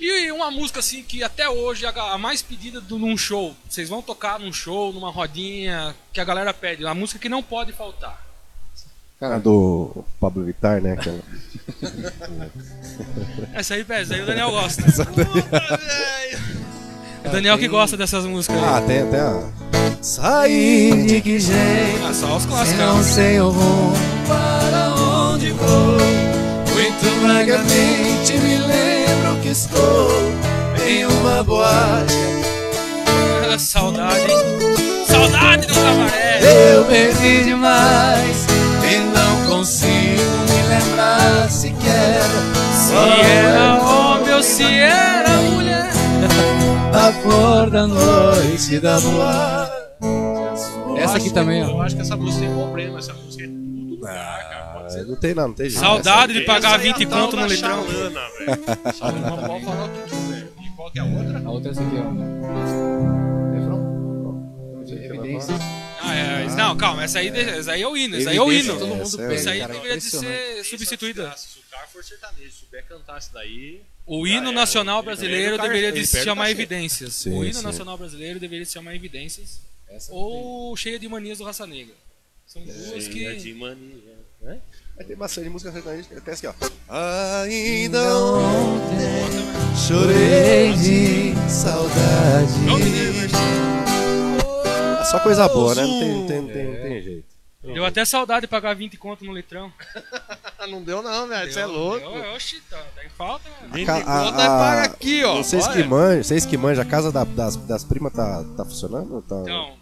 [0.01, 3.55] E uma música assim que até hoje é a a mais pedida do, num show.
[3.69, 6.87] Vocês vão tocar num show, numa rodinha, que a galera pede.
[6.87, 8.19] A música que não pode faltar.
[9.21, 10.93] A do Pablo Vittar, né?
[10.93, 11.21] Aquela.
[13.53, 14.83] Essa aí, pede, essa aí o Daniel gosta.
[14.83, 16.70] É
[17.25, 18.65] o Daniel que gosta dessas músicas aí.
[18.65, 19.41] Ah, tem até a.
[20.03, 22.07] Sair de que jeito?
[22.09, 22.81] Ah, só os clássicos.
[22.81, 23.93] não sei o rumo
[24.27, 25.99] para onde vou
[26.73, 30.09] Muito vagamente me lembro que estou
[30.89, 32.15] Em uma boate
[33.53, 35.05] Ah, Saudade, hein?
[35.07, 36.41] Saudade do cabaré.
[36.73, 38.47] Eu bebi demais
[38.91, 39.91] E não consigo
[40.49, 42.23] me lembrar sequer
[42.73, 45.91] Se era homem ou se era mulher.
[46.93, 49.73] A cor da noite da boate
[50.99, 51.83] Essa aqui também, Eu ó.
[51.83, 54.65] acho que essa música tem problema, essa música é tudo lugar, cara.
[54.75, 55.81] Pode ser Não tem não, não tem jeito.
[55.81, 57.87] Saudade de pagar Essa aí é 20 a tal conto no da litrão.
[57.87, 58.63] Xalana, velho.
[58.99, 60.49] Xalana pode falar o que quiser.
[60.61, 61.39] E qual que é a outra?
[61.45, 63.21] A outra é essa aqui, ó.
[66.03, 68.51] Ah, é, não, calma, essa aí, essa aí é o hino, essa aí é o
[68.53, 68.75] hino.
[68.79, 71.33] todo mundo Essa aí cara, deveria ser substituída.
[71.37, 73.83] Se o cara for sertanejo, souber cantar isso daí.
[74.13, 74.53] O hino é.
[74.53, 76.51] nacional brasileiro deveria de se chamar.
[76.51, 77.27] Evidências.
[77.27, 79.61] O hino nacional brasileiro deveria se chamar Evidências
[80.09, 81.95] ou Cheia de Manias do Raça Negra.
[82.45, 83.37] São duas Cheia que.
[83.37, 84.03] de mania,
[84.43, 84.59] né?
[84.99, 86.55] Aí tem bastante música sertaneja, até assim, ó.
[87.45, 89.31] Ainda ontem
[89.87, 92.53] chorei de saudade
[95.01, 95.83] É só coisa boa, né?
[95.83, 97.30] Não tem, não tem, não tem, não tem jeito.
[97.63, 99.71] Deu até saudade de pagar 20 conto no litrão.
[100.69, 101.53] Não deu não, velho.
[101.53, 103.73] Você é ca- deu- Oxi, tá, tá em falta, mano.
[103.75, 105.37] 20 Ca- conto, a- nós a- paga aqui, ó.
[105.37, 105.75] Vocês Olha.
[105.83, 109.23] que manjam, vocês que manjam, a casa da- das, das primas tá, tá funcionando?
[109.23, 109.37] Tá...
[109.43, 109.77] Então,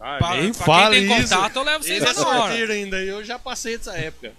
[0.00, 1.34] Ah, pra, nem pra fala quem tem isso.
[1.34, 2.72] contato, eu levo vocês Eles é agora.
[2.72, 4.32] ainda, eu já passei dessa época.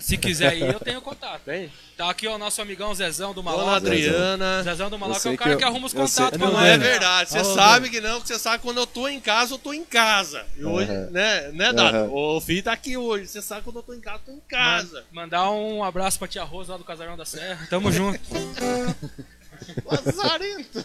[0.00, 1.42] Se quiser ir, eu tenho contato.
[1.44, 1.70] Tem?
[1.96, 3.76] Tá aqui ó, o nosso amigão Zezão do Dona Maloca.
[3.76, 4.62] Adriana.
[4.64, 6.54] Zezão do Maloca é o cara que que, eu- arruma os eu contatos pra Não,
[6.54, 6.64] nós.
[6.68, 6.84] é né?
[6.90, 7.30] verdade.
[7.30, 9.72] Você Alô, sabe que não, que você sabe quando eu tô em casa, eu tô
[9.72, 10.44] em casa.
[10.56, 11.10] E hoje, Aham.
[11.10, 11.96] né, né, Dado?
[11.96, 12.08] Aham.
[12.10, 13.28] O filho tá aqui hoje.
[13.28, 15.04] Você sabe quando eu tô em casa, eu tô em casa.
[15.12, 17.64] Mandar um abraço pra tia Rosa lá do Casarão da Serra.
[17.70, 18.18] Tamo junto.
[19.84, 20.84] Lazarento.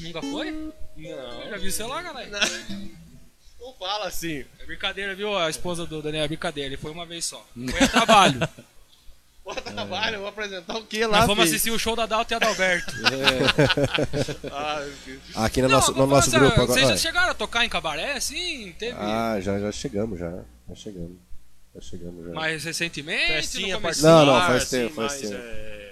[0.00, 0.50] Nunca foi?
[0.50, 1.50] Não.
[1.50, 2.30] Já vi você lá, galera.
[2.30, 3.03] Não
[3.72, 4.44] fala assim.
[4.60, 5.36] É brincadeira, viu?
[5.36, 6.68] A esposa do Daniel é brincadeira.
[6.68, 7.44] Ele foi uma vez só.
[7.70, 8.40] Foi a trabalho.
[9.44, 11.42] Bota trabalho, eu vou apresentar o que lá, Nós filho?
[11.42, 12.94] assistir o show da Dalton e Adalberto.
[14.50, 15.20] Ah, filho.
[15.34, 16.66] Aqui no Não, nosso, no nosso grupo agora.
[16.66, 18.74] Vocês já chegaram a tocar em cabaré, assim?
[18.78, 20.30] Teve Ah, já, já chegamos, já.
[20.68, 21.18] Já chegamos.
[21.74, 22.32] Já chegamos, já.
[22.32, 23.32] mais recentemente?
[23.32, 25.34] Festinha Não, não, faz assim, tempo, faz mas, tempo.
[25.42, 25.83] é,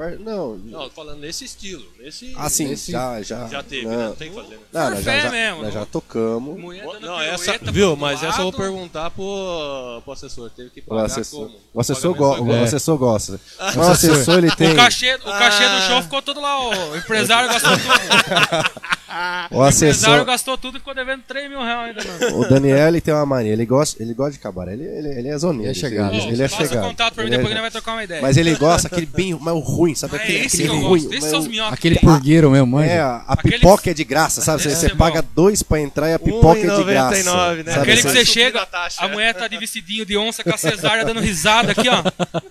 [0.00, 1.84] Par- Não, Não, tô falando nesse estilo.
[1.98, 2.32] Nesse...
[2.34, 3.46] ah, sim, Esse- já, já.
[3.48, 3.96] Já teve, não.
[3.98, 4.06] né?
[4.08, 4.60] Não tem que fazer, né?
[4.72, 5.80] Não, nós já, Fé já, mesmo, nós não.
[5.80, 6.58] já tocamos.
[6.58, 7.96] Mulher dando Não, essa, viu?
[7.96, 10.48] Mas essa eu vou perguntar pro, pro assessor.
[10.56, 11.58] Teve que O pagar assessor, como?
[11.74, 13.40] o assessor, Pagamento go- foi o assessor gosta.
[13.58, 14.72] Mas o assessor ele tem.
[14.72, 15.76] O cachê, o cachê Ah.
[15.78, 17.90] do show ficou todo lá, o empresário gastou tudo.
[17.90, 22.40] O O empresário assessor, gastou tudo e ficou devendo 3 mil reais ainda, mano.
[22.40, 25.28] o Daniel ele tem uma mania, ele gosta, ele gosta de cabaré, ele, ele, ele
[25.28, 25.64] é zoneiro.
[25.64, 26.14] Ele é chegado.
[26.14, 26.86] Ele, ele é chegado.
[26.86, 28.22] contato pra mim, é- depois vai trocar uma ideia.
[28.22, 30.16] Mas ele gosta aquele bem, mas o ruim, sabe?
[30.16, 31.00] Ah, Aquele, é esse aquele que eu ruim.
[31.02, 31.08] gosto.
[31.12, 31.72] Esses mas são os o- minhocas.
[31.74, 32.90] Aquele purgueiro mesmo, manja.
[32.90, 34.62] É, a, Aquele- pipoca é de graça, sabe?
[34.62, 37.22] Você, você é paga dois pra entrar e a pipoca é de graça.
[37.22, 37.72] 1,99, né?
[37.72, 37.82] sabe?
[37.82, 39.12] Aquele que Você- chega, a taxa, a é.
[39.12, 42.02] mulher tá de vestidinho de onça com a cesárea dando risada aqui, ó.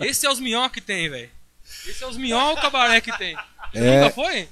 [0.06, 1.30] Esse é os minhocas que tem, velho.
[1.88, 3.36] Esse é os minhocas o cabaré que tem.
[3.73, 4.02] Você É.
[4.02, 4.47] nunca foi?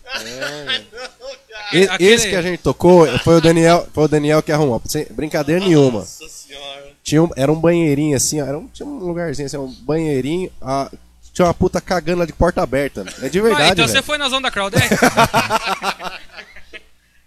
[1.73, 4.82] E- Aquele- Esse que a gente tocou foi o Daniel, foi o Daniel que arrumou.
[4.86, 6.00] Sem brincadeira nenhuma.
[6.00, 6.88] Nossa senhora.
[7.04, 10.52] Tinha um, era um banheirinho assim, ó, era um, tinha um lugarzinho assim, um banheirinho.
[10.62, 10.91] a-
[11.38, 13.06] tinha uma puta cagando lá de porta aberta.
[13.21, 14.04] É de Ah, verdade, então você velho.
[14.06, 14.88] foi na zona da Claudete?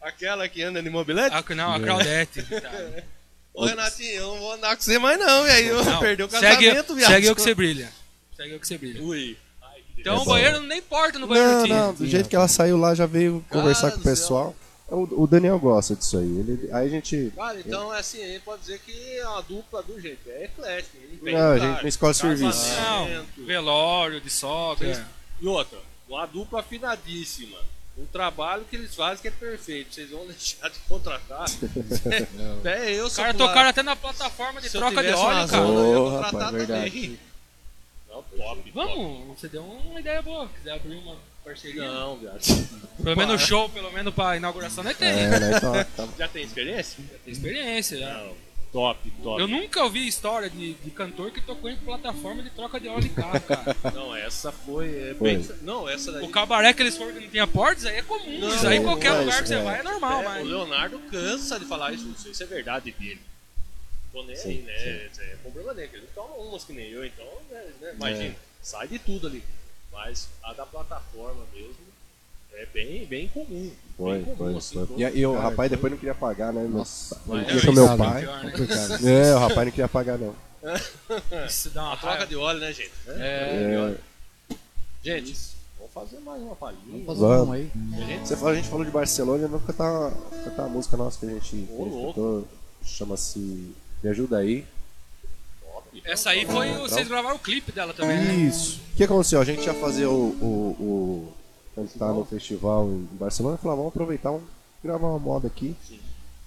[0.02, 1.34] Aquela que anda de mobilete?
[1.34, 2.42] ah, não, a Claudete.
[2.60, 2.70] Tá.
[3.52, 5.68] Ô Renatinho, eu não vou andar com você mais não, velho.
[5.68, 7.10] Eu Não, perdi o casamento, viado.
[7.10, 7.88] segue eu que você brilha.
[8.36, 9.02] Segue eu que você brilha.
[9.02, 9.36] Ui.
[9.98, 11.76] Então É o banheiro nem importa no banheiro Não, tinha.
[11.76, 14.56] não, do jeito que ela saiu lá, já veio conversar Cara com o pessoal.
[14.90, 16.24] O, o Daniel gosta disso aí.
[16.24, 17.32] Ele, aí a gente.
[17.36, 20.50] Cara, então é assim, a gente pode dizer que é uma dupla do jeito, é?
[21.22, 22.66] Bem Não, a gente não escolhe serviço.
[22.74, 25.06] Não, velório de sogra.
[25.40, 27.58] E outra, uma dupla afinadíssima.
[27.98, 29.94] Um trabalho que eles fazem que é perfeito.
[29.94, 31.44] Vocês vão deixar de contratar.
[32.64, 35.48] é, eu Os sou caras pular- tocaram até na plataforma de se troca de óleo,
[35.48, 35.66] cara.
[35.66, 37.18] zona, eu contratar rapaz, também.
[38.08, 40.48] Não, top, Vamos, você deu uma ideia boa.
[40.48, 41.16] Quiser abrir uma
[41.50, 41.84] parceria.
[41.90, 42.40] Não, viado.
[43.02, 45.08] Pelo menos no show, pelo menos pra inauguração, nós tem.
[45.08, 45.56] É, né?
[45.56, 47.02] Então, tá- Já tem experiência?
[47.24, 48.14] Tem experiência já.
[48.14, 48.50] Não.
[48.72, 49.40] Top, top.
[49.40, 53.02] Eu nunca ouvi história de, de cantor que tocou em plataforma de troca de óleo
[53.02, 53.76] de carro, cara.
[53.92, 55.10] Não, essa foi.
[55.10, 55.34] é, Foi.
[55.36, 56.22] bem- Não, essa daí.
[56.24, 58.38] O cabaré que eles foram que não tinha portas, aí é comum.
[58.38, 59.62] Não, isso aí em qualquer é, lugar que você é.
[59.62, 60.42] vai é normal, É, mas.
[60.46, 63.20] O Leonardo cansa de falar isso, não sei se é verdade dele.
[64.12, 64.72] Tô nem Sim, aí, né?
[65.18, 65.90] É problema dele.
[65.92, 69.42] Ele toma umas que nem eu, então, né, né, imagina, sai de tudo ali.
[70.02, 71.74] Mas a da plataforma mesmo
[72.54, 73.70] é bem, bem comum.
[73.98, 74.74] Foi, bem comum, foi, assim.
[74.74, 74.86] foi.
[74.86, 76.66] todo- E, e o Cara, rapaz foi- depois não queria pagar, né?
[76.70, 78.22] Nossa, Não é isso, meu pai.
[78.22, 78.52] Pior, né?
[79.30, 80.34] É, o rapaz não queria pagar, não.
[81.46, 82.90] Isso dá uma A troca de óleo, né, gente?
[83.08, 83.94] É,
[84.50, 84.54] É,
[85.02, 85.36] Gente,
[85.78, 86.82] vamos fazer mais uma palhinha.
[86.86, 87.48] Vamos fazer Vamos.
[87.48, 87.70] um aí.
[87.94, 90.10] A gente você falou, a gente falou de Barcelona, eu vou cantar, uma-
[90.44, 92.48] cantar uma música nossa que a gente Ô, cantou.
[92.84, 93.38] Chama-se
[94.02, 94.66] Me Ajuda Aí.
[96.04, 96.70] Essa aí foi.
[96.72, 98.34] o- Vocês gravaram o clipe dela também, né?
[98.34, 98.80] Isso.
[98.92, 99.40] O que aconteceu?
[99.40, 100.12] A gente ia fazer o.
[100.12, 101.32] o, o
[101.74, 104.46] cantar no festival em Barcelona e falou, vamos aproveitar, vamos
[104.82, 105.74] gravar uma moda aqui.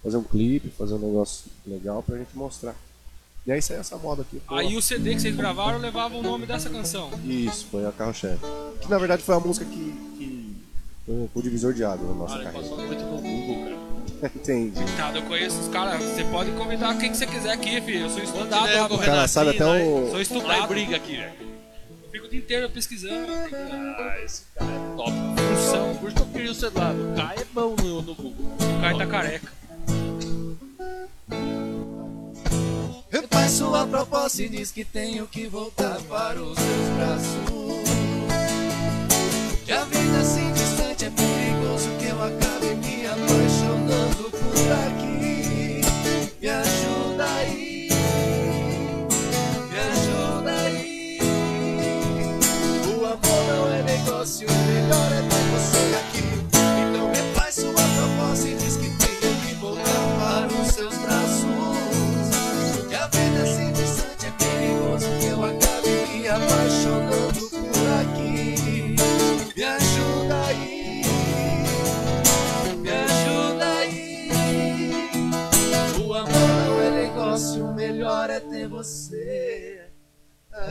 [0.03, 2.75] Fazer um clipe, fazer um negócio legal pra gente mostrar.
[3.47, 4.39] E aí saiu essa moda aqui.
[4.47, 7.10] Pô, Aí o CD que vocês gravaram levava o nome dessa canção.
[7.25, 8.39] Isso, foi a carro-chefe.
[8.82, 9.73] Que na verdade foi a música que,
[10.17, 10.56] que
[11.06, 12.67] foi o divisor de água na nossa Cara, carreira.
[14.23, 14.79] Entendi.
[14.95, 16.01] Tá, eu conheço os caras.
[16.01, 18.05] Você pode convidar quem que você quiser aqui, filho.
[18.05, 20.09] Eu sou estudado com o cara sabe até o.
[20.12, 20.67] Sou estudado.
[20.67, 21.33] briga aqui, velho.
[22.03, 23.33] Eu fico o dia inteiro pesquisando.
[23.33, 25.12] Ah, esse cara é top.
[25.12, 25.95] Função.
[25.95, 26.93] Por isso que eu queria o celular.
[26.93, 28.55] O cara é bom no, no Google.
[28.59, 29.51] O cara tá careca.
[33.12, 37.83] Eu faço a proposta e diz que tenho que voltar para os seus braços.
[39.65, 41.89] Que a vida assim distante é perigoso
[44.23, 45.81] apaixonando por aqui.
[46.41, 47.89] Me ajuda aí,
[49.69, 51.19] me ajuda aí.
[52.88, 55.33] O amor não é negócio, o melhor é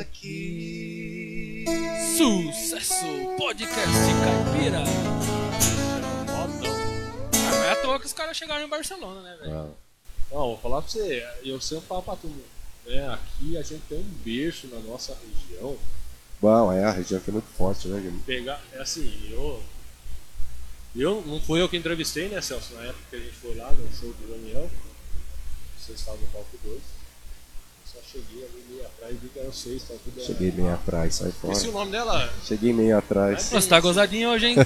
[0.03, 1.65] aqui.
[2.17, 3.07] Sucesso!
[3.39, 3.89] Podcast
[4.21, 4.83] Caipira.
[6.29, 6.47] Ah,
[7.51, 9.53] não é à toa que os caras chegaram em Barcelona, né, velho?
[10.31, 12.53] Não, vou falar pra você, eu sempre falo pra todo mundo.
[12.85, 15.79] Né, aqui a gente tem um berço na nossa região.
[16.41, 18.23] Bom, é, a região aqui é muito forte, né, Guilherme?
[18.27, 19.63] Pegar, é assim, eu.
[20.95, 22.75] Eu não fui eu que entrevistei, né, Celso?
[22.75, 24.69] Na época que a gente foi lá no show do Daniel.
[25.79, 26.83] Vocês estavam no palco 2.
[28.15, 30.23] Eu cheguei ali meio atrás e vi que eram seis, tava tudo.
[30.23, 31.53] Cheguei meio atrás, sai fora.
[31.53, 32.33] Esqueci o nome dela.
[32.45, 33.51] Cheguei meio atrás.
[33.51, 34.57] Nossa, tá gozadinho hoje, hein?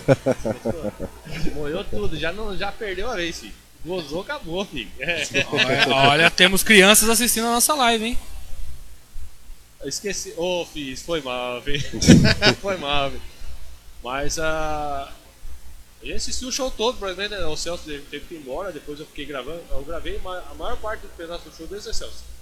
[1.55, 3.55] Morreu tudo, já, não, já perdeu a vez, filho.
[3.85, 4.91] Gozou, acabou, filho.
[4.99, 5.23] É.
[5.53, 8.19] olha, olha, temos crianças assistindo a nossa live, hein?
[9.81, 10.35] Eu Esqueci.
[10.37, 11.85] Ô, fiz, foi mal, velho.
[12.61, 13.23] foi mal, velho.
[14.03, 15.13] Mas a.
[16.03, 17.47] a gente assistiu o show todo, exemplo, né?
[17.47, 19.63] o Celso teve que ir embora, depois eu fiquei gravando.
[19.71, 22.36] Eu gravei a maior parte do pedaço do show desse é Celso.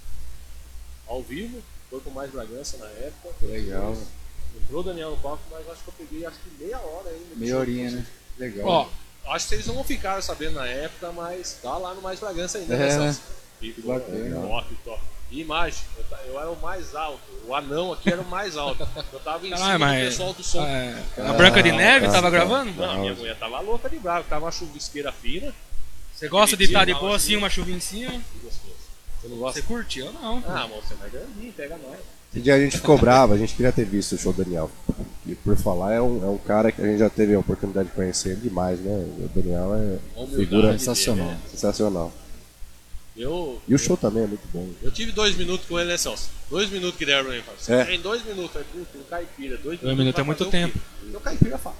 [1.07, 3.29] Ao vivo, foi com mais Bragança na época.
[3.43, 3.95] Legal.
[4.63, 7.35] Entrou o Daniel no palco, mas acho que eu peguei acho que meia hora no
[7.35, 8.05] Meia horinha, né?
[8.37, 8.67] Legal.
[8.67, 8.87] Ó,
[9.27, 12.75] Acho que vocês não ficaram sabendo na época, mas tá lá no Mais Bragança ainda,
[12.75, 12.97] É, né,
[13.61, 13.73] né?
[13.83, 14.41] Bacana.
[14.47, 15.01] top, top.
[15.31, 17.19] E imagem, eu, eu era o mais alto.
[17.47, 18.87] O anão aqui era o mais alto.
[19.11, 20.09] Eu tava em cima Caralho, do mas.
[20.09, 20.63] pessoal do som.
[20.63, 22.71] é, a Branca de Neve tava gravando?
[22.73, 25.51] Não, minha mulher tava louca de bravo, tava uma chuvisqueira fina.
[26.13, 27.25] Você gosta de estar de Mal, boa assim.
[27.33, 28.11] assim, uma chuvinha em cima?
[28.11, 28.75] Que gostoso.
[29.25, 29.59] Você não gosta?
[29.59, 29.99] Você curte?
[29.99, 30.43] Eu não.
[30.47, 31.99] Ah, moça, mas grandinho, pega nós.
[32.31, 34.69] Esse dia a gente ficou bravo, a gente queria ter visto o show do Daniel.
[35.25, 37.89] E por falar, é um, é um cara que a gente já teve a oportunidade
[37.89, 38.91] de conhecer ele demais, né?
[38.93, 39.77] O Daniel é
[40.19, 41.27] Humildade figura dele, sensacional.
[41.27, 41.39] né?
[41.49, 42.13] sensacional.
[43.17, 44.67] Eu, E o show também é muito bom.
[44.83, 46.29] eu tive dois minutos com ele, né, Celso?
[46.49, 47.43] Dois minutos que deram pra mim.
[47.57, 47.85] Você É.
[47.85, 49.57] tem dois minutos, aí, puta, um caipira.
[49.57, 50.73] Dois, Dois minutos é muito o tempo.
[50.77, 51.05] quê?
[51.07, 51.77] Então caipira fala.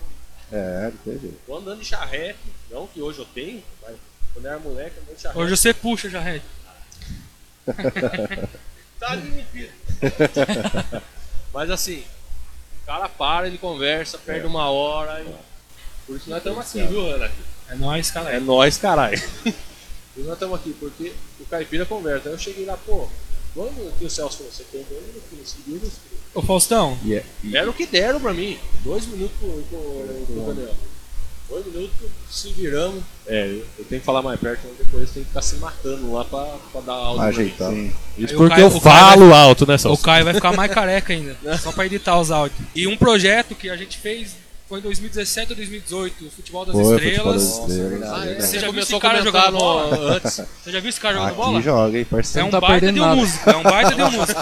[0.52, 1.38] É, não tem jeito.
[1.46, 2.40] Tô andando de charrete,
[2.72, 3.96] não que hoje eu tenho, mas
[4.34, 5.40] quando eu era moleque, eu andando de charrete.
[5.42, 6.42] Hoje você puxa, Jarred.
[9.00, 9.72] Tá admitido.
[11.54, 12.04] Mas assim,
[12.82, 15.22] o cara para, ele conversa, perde uma hora.
[15.22, 15.36] E...
[16.08, 17.30] Por isso nós estamos aqui, viu, Ana?
[17.70, 18.30] É nóis, cara.
[18.30, 19.22] É nós, caralho.
[19.44, 22.30] Por isso nós estamos aqui, porque o caipira conversa.
[22.30, 23.08] Aí eu cheguei lá, pô,
[23.54, 25.94] quando que o Celso falou, você tem dois minutos, seguidos.
[26.34, 28.58] Ô Faustão, E, é, e Deram o que deram pra mim.
[28.84, 30.76] Dois minutos pro, pro, pro Daniel.
[31.48, 31.96] Dois minutos,
[32.30, 33.04] se viramos.
[33.28, 33.46] É,
[33.78, 36.44] eu tenho que falar mais perto, senão depois tem que ficar se matando lá pra,
[36.72, 37.18] pra dar aula.
[37.18, 37.30] pra mim.
[37.30, 37.74] ajeitar.
[37.74, 39.98] Isso Aí porque Caio- eu falo alto, né, o?
[39.98, 41.36] Caio vai ficar mais careca ainda.
[41.62, 42.60] Só pra editar os áudios.
[42.76, 44.36] E um projeto que a gente fez
[44.68, 47.70] foi em 2017 ou 2018, o Futebol das Foi, Futebol das Estrelas.
[47.70, 48.10] Estrelas.
[48.12, 49.98] Ah, é, Você você já viu esse cara jogando bola?
[49.98, 50.42] no, antes.
[50.64, 51.62] Você já viu esse cara jogando bola?
[51.62, 52.48] Joga, hein, É parceiro.
[52.48, 53.16] um tá baita perdendo de um nada.
[53.16, 53.50] músico.
[53.52, 54.42] É um baita de um músico.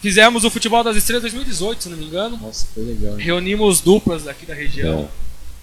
[0.00, 2.38] Fizemos o Futebol das Estrelas 2018, se não me engano.
[2.40, 3.18] Nossa, foi legal.
[3.18, 3.24] hein?
[3.24, 5.08] Reunimos duplas aqui da região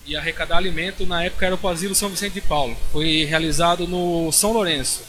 [0.08, 0.12] É.
[0.12, 1.06] e arrecadar alimento.
[1.06, 2.76] Na época era o Asilo São Vicente de Paulo.
[2.92, 5.02] Foi realizado no São Lourenço.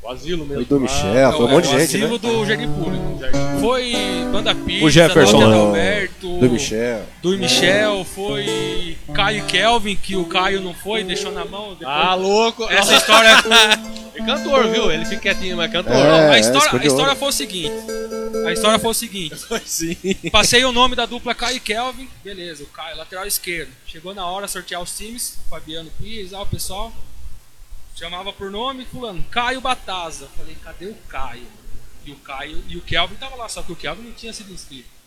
[0.00, 0.64] O asilo Foi mesmo.
[0.64, 2.18] do Michel, foi um É, monte de o gente, asilo né?
[2.18, 3.18] do Jardim Público.
[3.60, 3.92] Foi
[4.32, 5.56] Banda Pizza, O Jefferson, né?
[5.58, 7.02] Alberto, Do Michel.
[7.20, 11.70] do Michel, foi Caio e Kelvin, que o Caio não foi, deixou na mão.
[11.70, 11.88] Depois...
[11.90, 12.64] Ah, louco.
[12.70, 13.30] Essa história
[14.18, 14.90] É cantor, viu?
[14.90, 15.92] Ele fica quietinho, mas é cantor.
[15.92, 16.08] É.
[16.08, 17.74] Não, a, é, história, a história foi o seguinte.
[18.46, 19.36] A história foi o seguinte.
[19.64, 19.96] Sim.
[20.30, 22.08] Passei o nome da dupla Caio e Kelvin.
[22.24, 23.70] Beleza, o Caio, lateral esquerdo.
[23.86, 25.38] Chegou na hora de sortear os times.
[25.48, 26.92] Fabiano Pires, ah, o pessoal.
[27.94, 29.24] Chamava por nome, fulano.
[29.30, 30.28] Caio Bataza.
[30.36, 31.46] Falei, cadê o Caio?
[32.04, 34.52] E o Caio e o Kelvin tava lá, só que o Kelvin não tinha sido
[34.52, 34.97] inscrito.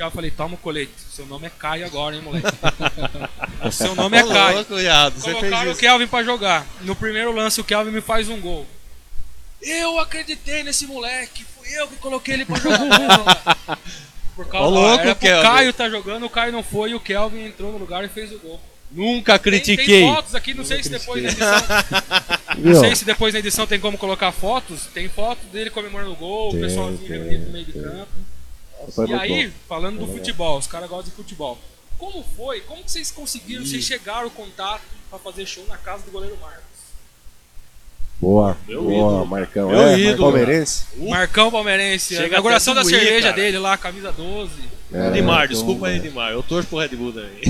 [0.00, 0.92] O Kelvin falei, toma o colete.
[1.12, 2.46] Seu nome é Caio agora, hein, moleque?
[3.62, 4.54] o seu nome é Caio.
[4.56, 5.20] louco, viado.
[5.20, 5.76] Colocaram o.
[5.76, 6.66] Kelvin pra jogar.
[6.80, 8.66] No primeiro lance, o Kelvin me faz um gol.
[9.60, 11.44] Eu acreditei nesse moleque.
[11.44, 13.78] Fui eu que coloquei ele pra jogar.
[14.34, 15.42] Por causa Ô, louco, era Kelvin.
[15.42, 18.32] Caio tá jogando, o Caio não foi e o Kelvin entrou no lugar e fez
[18.32, 18.58] o gol.
[18.90, 19.86] Nunca Tem, critiquei.
[19.86, 21.62] tem fotos aqui, não sei se depois na edição.
[22.58, 24.86] Não sei se depois na edição tem como colocar fotos.
[24.92, 27.82] Tem foto dele comemorando o gol, o Tem, pessoalzinho tem, reunido no meio de tem.
[27.82, 28.08] campo.
[28.90, 29.52] Foi E aí, bom.
[29.68, 31.58] falando do futebol, os caras gostam de futebol.
[31.98, 32.60] Como foi?
[32.62, 33.64] Como que vocês conseguiram?
[33.64, 36.60] Vocês chegaram ao contato pra fazer show na casa do goleiro Marcos?
[38.20, 39.70] Boa, Meu boa, ídolo, Marcão.
[39.70, 40.84] Meu é, ídolo, palmeirense?
[40.96, 43.36] Marcão Palmeirense, Chega a inauguração da doer, cerveja cara.
[43.36, 44.50] dele lá, camisa 12.
[44.92, 45.96] É, Edmar, então, desculpa aí, é.
[45.96, 46.30] Edmar.
[46.32, 47.40] Eu torço pro Red Bull também.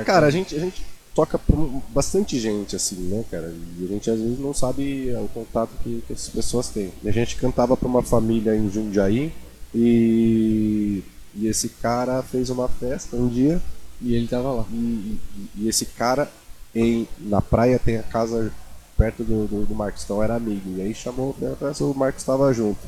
[0.00, 0.80] A- Cara, a gente, a gente
[1.14, 1.56] toca pra
[1.90, 3.52] bastante gente, assim, né, cara?
[3.78, 6.90] E a gente às vezes não sabe o contato que, que essas pessoas têm.
[7.02, 9.30] E a gente cantava pra uma família em Jundiaí
[9.74, 11.02] e,
[11.34, 13.60] e esse cara fez uma festa um dia
[14.02, 14.64] E ele tava lá.
[14.72, 15.18] e, e-
[15.58, 16.30] e esse cara
[16.74, 18.52] em, na praia tem a casa
[18.96, 20.76] perto do, do, do Marcos, então era amigo.
[20.76, 22.78] E aí chamou a festa, o Marcos estava junto.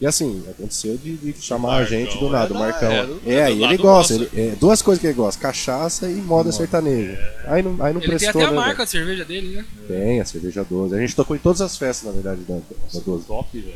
[0.00, 2.90] E assim, aconteceu de, de chamar a Marcão gente do nada, o é Marcão.
[2.92, 6.10] é do- É, do e ele gosta, ele- é, duas coisas que ele gosta, cachaça
[6.10, 7.16] e moda sertaneja.
[7.46, 9.64] Aí não, aí não Ele tem prestou, até a né, marca de cerveja dele, né?
[9.88, 10.94] Tem, a cerveja 12.
[10.94, 13.24] A gente tocou em todas as festas, na verdade, da, da 12.
[13.26, 13.74] Top, velho.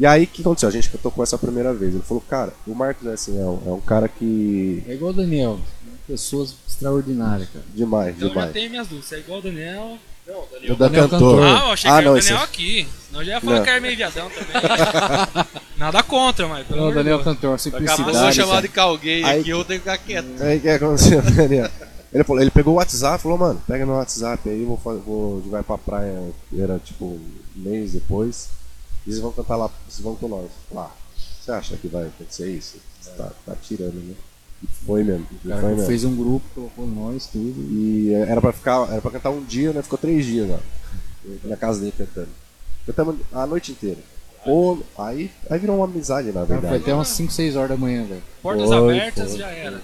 [0.00, 0.68] E aí, o que aconteceu?
[0.70, 1.92] A gente tocou essa primeira vez.
[1.92, 4.82] Ele falou, cara, o Marcos é assim, é um, é um cara que...
[4.88, 5.60] É igual o Daniel.
[6.06, 7.64] Pessoas extraordinárias, cara.
[7.74, 8.52] Demais, Então eu já demais.
[8.54, 9.12] tenho minhas dúvidas.
[9.12, 9.98] É igual o Daniel.
[10.26, 10.76] Não, O Daniel.
[10.76, 11.36] da Daniel cantor.
[11.40, 11.42] cantor.
[11.44, 12.88] Ah, eu achei Ah, que era não, o Daniel é- aqui.
[13.06, 13.62] Senão eu já ia falar Não.
[13.64, 15.46] que era meio viadão também.
[15.76, 17.24] Nada contra, mas pelo Não, o Daniel Deus.
[17.24, 18.36] Cantor, Acabou de simplicidade.
[18.36, 18.62] chamar cara.
[18.62, 20.42] de calguei Aí- aqui, eu tenho que ficar quieto.
[20.42, 21.68] Aí o que aconteceu, Daniel?
[22.12, 24.76] Ele, falou, ele pegou o WhatsApp e falou, mano, pega meu WhatsApp aí, vou,
[25.06, 26.20] vou, gente vai pra praia,
[26.58, 27.20] era tipo um
[27.54, 28.48] mês depois,
[29.06, 30.50] e vocês vão cantar lá, vocês vão com nós.
[30.70, 30.90] Lá,
[31.40, 32.78] você acha que vai acontecer isso?
[33.00, 34.14] Você tá, tá tirando, né?
[34.62, 35.86] E foi mesmo, e O foi cara mesmo.
[35.86, 37.60] fez um grupo, colocou nós, tudo.
[37.72, 39.82] E era pra ficar, era pra cantar um dia, né?
[39.82, 40.60] Ficou três dias lá,
[41.44, 42.28] na casa dele cantando.
[42.86, 43.98] Cantamos a noite inteira.
[44.44, 46.82] Pô, aí, aí virou uma amizade, na Cara, foi verdade.
[46.82, 48.22] até umas 5, 6 horas da manhã, velho.
[48.42, 49.38] Portas Foi, abertas foi.
[49.38, 49.82] já era.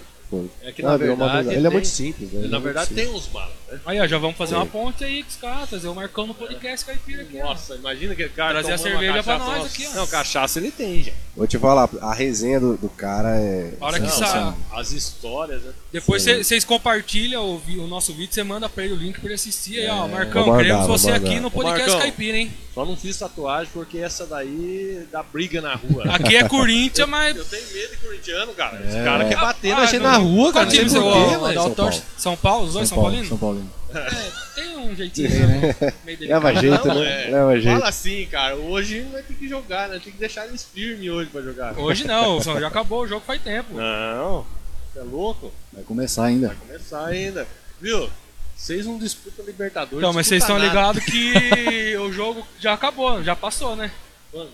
[0.62, 1.48] É que Ah, na uma verdade.
[1.54, 2.40] Ele é muito simples, né?
[2.40, 3.06] É Na muito verdade simples.
[3.06, 3.78] tem uns malas, né?
[3.86, 6.34] Aí, ó, já vamos fazer uma ponte aí com os caras, trazer o Marcão no
[6.34, 7.44] podcast caipira aqui, ó.
[7.46, 8.54] Nossa, imagina aquele cara.
[8.54, 9.94] Trazer a cerveja pra nós aqui, ó.
[9.94, 11.12] Não, cachaça ele tem, já.
[11.36, 13.74] Vou te falar, a resenha do, do cara é.
[13.80, 14.54] A hora que sai.
[14.72, 15.72] As histórias, né?
[15.92, 19.78] Depois vocês compartilham o, nosso vídeo, você manda pra ele o link pra ele assistir.
[19.80, 22.00] Aí, ó, Marcão, vou mandar, queremos você aqui no podcast Marcão.
[22.00, 22.52] Caipira, hein?
[22.74, 26.04] Só não fiz tatuagem porque essa daí dá briga na rua.
[26.14, 27.34] Aqui é Corinthians, mas.
[27.36, 28.82] Eu tenho medo de corintiano, cara.
[28.86, 30.66] Esse cara quer bater Ah, na gente não- na rua, cara.
[30.66, 31.82] Qual time Não você gosta?
[31.92, 33.28] São São Paulo, os dois São, Paulo, Paulinos?
[33.28, 33.70] São Paulino.
[33.94, 35.74] É, tem um jeitinho né?
[36.04, 36.60] meio Leva delicado.
[36.60, 37.26] jeito, Não, né?
[37.26, 37.30] é.
[37.30, 37.78] Leva jeito.
[37.78, 38.56] Fala assim, cara.
[38.56, 40.00] Hoje vai ter que jogar, né?
[40.02, 41.78] Tem que deixar eles firmes hoje pra jogar.
[41.78, 43.74] Hoje não, só- já acabou o jogo faz tempo.
[43.74, 44.44] Não.
[44.92, 45.52] Você é louco?
[45.72, 46.48] Vai começar ainda.
[46.48, 47.46] Vai começar ainda.
[47.80, 48.08] Viu?
[48.56, 49.98] Vocês não disputam Libertadores.
[49.98, 53.90] Então, mas vocês estão ligados que o jogo já acabou, já passou, né?
[54.32, 54.50] Quando?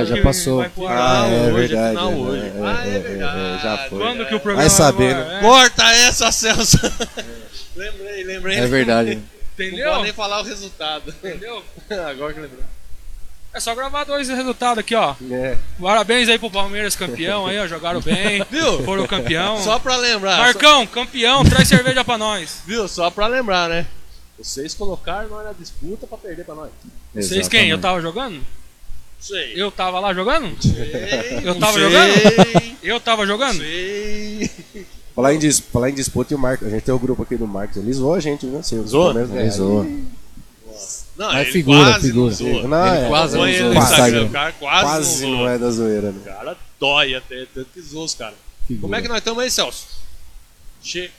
[0.00, 0.58] É, já passou.
[0.58, 0.96] vai pro ar?
[1.24, 1.88] Ah, é hoje, verdade.
[1.96, 2.40] final é, hoje.
[2.46, 3.62] é, Ah, é é, é, verdade.
[3.62, 3.98] já foi.
[3.98, 5.38] Quando que o programa Vai saber, vai- né?
[5.38, 6.78] é, Corta essa, Celso.
[7.76, 8.58] lembrei, lembrei.
[8.58, 9.14] É verdade.
[9.16, 9.94] Não Entendeu?
[9.94, 11.14] vou nem falar o resultado.
[11.22, 11.62] Entendeu?
[12.10, 12.64] Agora que lembrei.
[13.52, 15.14] É só gravar dois resultados aqui, ó.
[15.30, 15.56] É.
[15.80, 17.68] Parabéns aí pro Palmeiras campeão aí, ó.
[17.68, 18.44] Jogaram bem.
[18.50, 18.82] Viu?
[18.82, 19.62] Foram campeão.
[19.62, 20.38] Só pra lembrar.
[20.38, 22.50] Marcão, campeão, traz cerveja pra nós.
[22.50, 22.88] só- viu?
[22.88, 23.86] Só pra lembrar, né?
[24.36, 26.70] Vocês colocaram nós na disputa pra perder pra nós.
[27.14, 27.68] Vocês quem?
[27.70, 28.40] Eu tava jogando?
[29.26, 29.52] Sei.
[29.56, 30.54] Eu tava lá jogando?
[30.62, 31.40] sei.
[31.42, 32.76] Eu tava sei, jogando?
[32.82, 33.56] Eu tava jogando?
[33.58, 34.50] Sei.
[35.14, 36.66] Falar em, dis- falar em disputa e o Marcos.
[36.66, 37.76] A gente tem o grupo aqui do Marcos.
[37.78, 38.62] Ele zoou a gente, viu?
[38.62, 39.14] Sim, o Zoa?
[39.14, 39.56] Palmeiras Ele ganhou.
[39.56, 39.86] zoa.
[41.16, 42.26] Não, Mas ele figura, quase figura.
[42.30, 42.68] não zoa.
[42.68, 44.16] Não, Ele é, quase não Quase.
[44.18, 46.20] O cara quase, quase não não é da zoeira, O né?
[46.24, 48.34] cara dói até, tanto que zoa os caras.
[48.80, 49.86] Como é que nós estamos aí, Celso?
[50.82, 51.10] Che...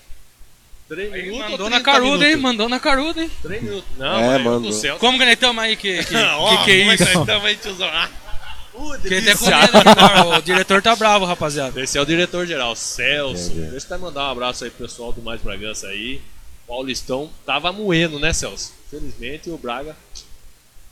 [0.87, 2.35] 3 Aí minutos mandou ou na 30 caruda, hein?
[2.35, 3.31] Mandou na caruda, hein?
[3.41, 3.85] 3 minutos.
[3.97, 4.61] Não, É, mandou.
[4.69, 4.99] do Celso.
[4.99, 5.75] Como que nós estamos aí?
[5.75, 7.03] Que, que, Ó, que, que é como isso?
[7.05, 7.87] nós estamos aí, tiozão?
[7.87, 8.09] Ah,
[8.75, 9.45] uh, Que até aqui,
[10.29, 11.81] não, o diretor tá bravo, rapaziada.
[11.81, 13.51] Esse é o diretor-geral, Celso.
[13.51, 13.71] Entendi.
[13.71, 16.21] Deixa eu até mandar um abraço aí pro pessoal do Mais Bragança aí.
[16.67, 18.73] Paulistão tava moendo, né, Celso?
[18.89, 19.95] Felizmente o Braga,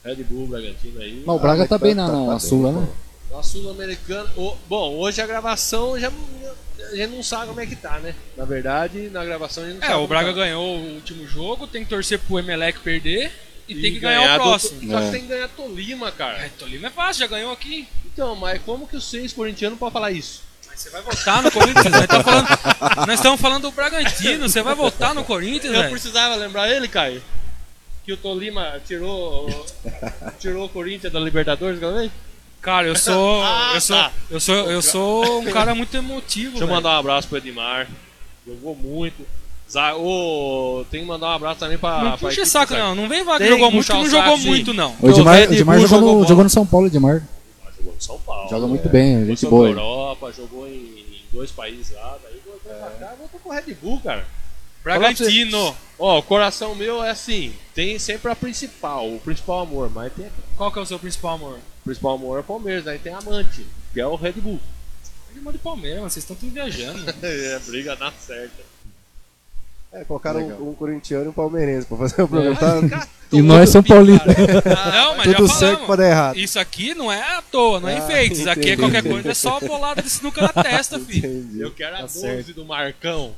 [0.03, 1.23] Red Bull, Bragantino aí.
[1.25, 2.71] Mas o Braga Ah, tá mas bem tá- na, tá- na, tá na bem, Sula,
[2.71, 2.87] né?
[3.37, 4.29] A Sul-Americana.
[4.67, 6.11] Bom, hoje a gravação já.
[6.91, 8.13] A gente não sabe como é que tá, né?
[8.37, 10.03] Na verdade, na gravação a gente não É, sabe.
[10.03, 10.33] o Braga tá.
[10.35, 13.31] ganhou o último jogo, tem que torcer pro Emelec perder
[13.67, 14.91] e, tem que ganhar, ganhar o do- próximo.
[14.91, 15.11] Só que É.
[15.11, 16.37] tem que ganhar Tolima, cara.
[16.39, 17.87] É, Tolima é fácil, já ganhou aqui.
[18.05, 20.41] Então, mas como que os seis corintianos podem falar isso?
[20.67, 22.47] Mas você vai votar no Corinthians, nós estamos falando,
[23.07, 25.91] nós estamos falando do Bragantino, você vai votar no Corinthians, Eu velho?
[25.91, 27.23] precisava lembrar ele, Caio.
[28.05, 29.65] Que o Tolima tirou,
[30.39, 32.11] tirou o Corinthians da Libertadores vez?
[32.63, 34.11] Cara, eu sou, Ah, eu sou, tá.
[34.31, 37.87] eu sou, eu sou um cara muito emotivo, Deixa eu mandar um abraço pro Edmar.
[38.47, 39.23] Jogou muito.
[39.97, 42.03] Ô, tem que mandar um abraço também pra.
[42.03, 44.37] Não pra puxa saco não, não vem vaga que jogou que muito, não o jogou
[44.37, 44.47] sim.
[44.47, 44.95] muito não.
[45.01, 47.23] O Edmar, o Edmar jogou, jogou no, jogou no São Paulo, Edmar.
[47.65, 48.49] Ah, Jogou no São Paulo.
[48.49, 49.65] Joga muito bem, gente boa.
[49.65, 53.51] na Europa, jogou em, em dois países lá, daí voltou pra cá, voltou com o
[53.51, 54.25] Red Bull, cara.
[54.83, 55.75] Bragantino.
[55.97, 60.25] Ó, o coração meu é assim, tem sempre a principal, o principal amor, mas tem
[60.57, 61.57] Qual que é o seu principal amor?
[61.57, 64.59] o principal amor é o Palmeiras, aí tem a amante, que é o Red Bull.
[65.35, 67.03] Irmão de Palmeiras, mano, vocês estão tudo viajando.
[67.23, 68.61] é, briga na certa.
[69.91, 72.55] É, colocaram um, um corintiano e um palmeirense pra fazer o programa.
[72.55, 74.19] Tá E nós São Paulino.
[74.93, 75.85] Não, mas tudo já certo falamos.
[75.87, 76.37] pra dar errado.
[76.37, 78.33] Isso aqui não é à toa, não é Ah, enfeite.
[78.41, 81.27] Isso aqui é qualquer coisa, é só a bolada de sinuca na testa, filho.
[81.39, 81.61] Entendi.
[81.61, 82.53] Eu quero a Tá 12 certo.
[82.53, 83.33] do Marcão.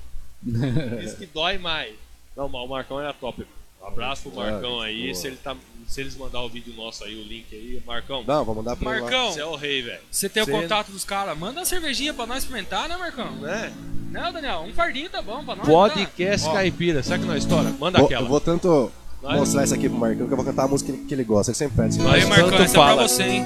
[0.46, 1.94] Diz que dói mais.
[2.36, 3.46] Não, mas o Marcão era top.
[3.82, 5.14] Um abraço pro Marcão aí.
[5.16, 5.56] Se, ele tá,
[5.88, 8.90] se eles mandar o vídeo nosso aí, o link aí, Marcão, Não, vou mandar pra
[8.92, 9.00] lá.
[9.02, 10.00] Marcão, você é o rei, velho.
[10.12, 13.32] você tem o Cê- contato dos caras, manda uma cervejinha pra nós experimentar, né, Marcão?
[13.38, 13.72] Né?
[14.12, 15.68] Não, Daniel, um fardinho tá bom pra nós.
[15.68, 16.54] Podcast Ó.
[16.54, 17.04] Caipira.
[17.04, 17.70] Será que não é história?
[17.80, 18.24] Manda Vou- aquela.
[18.24, 18.92] eu vou tanto
[19.22, 19.38] Vai.
[19.38, 21.52] mostrar isso aqui pro Marcão que eu vou cantar a música que ele, gosta.
[21.52, 21.98] Ele sempre pede.
[21.98, 22.12] tá?
[22.12, 23.08] Aí, Marcão, tanto essa é pra fala.
[23.08, 23.46] você, hein?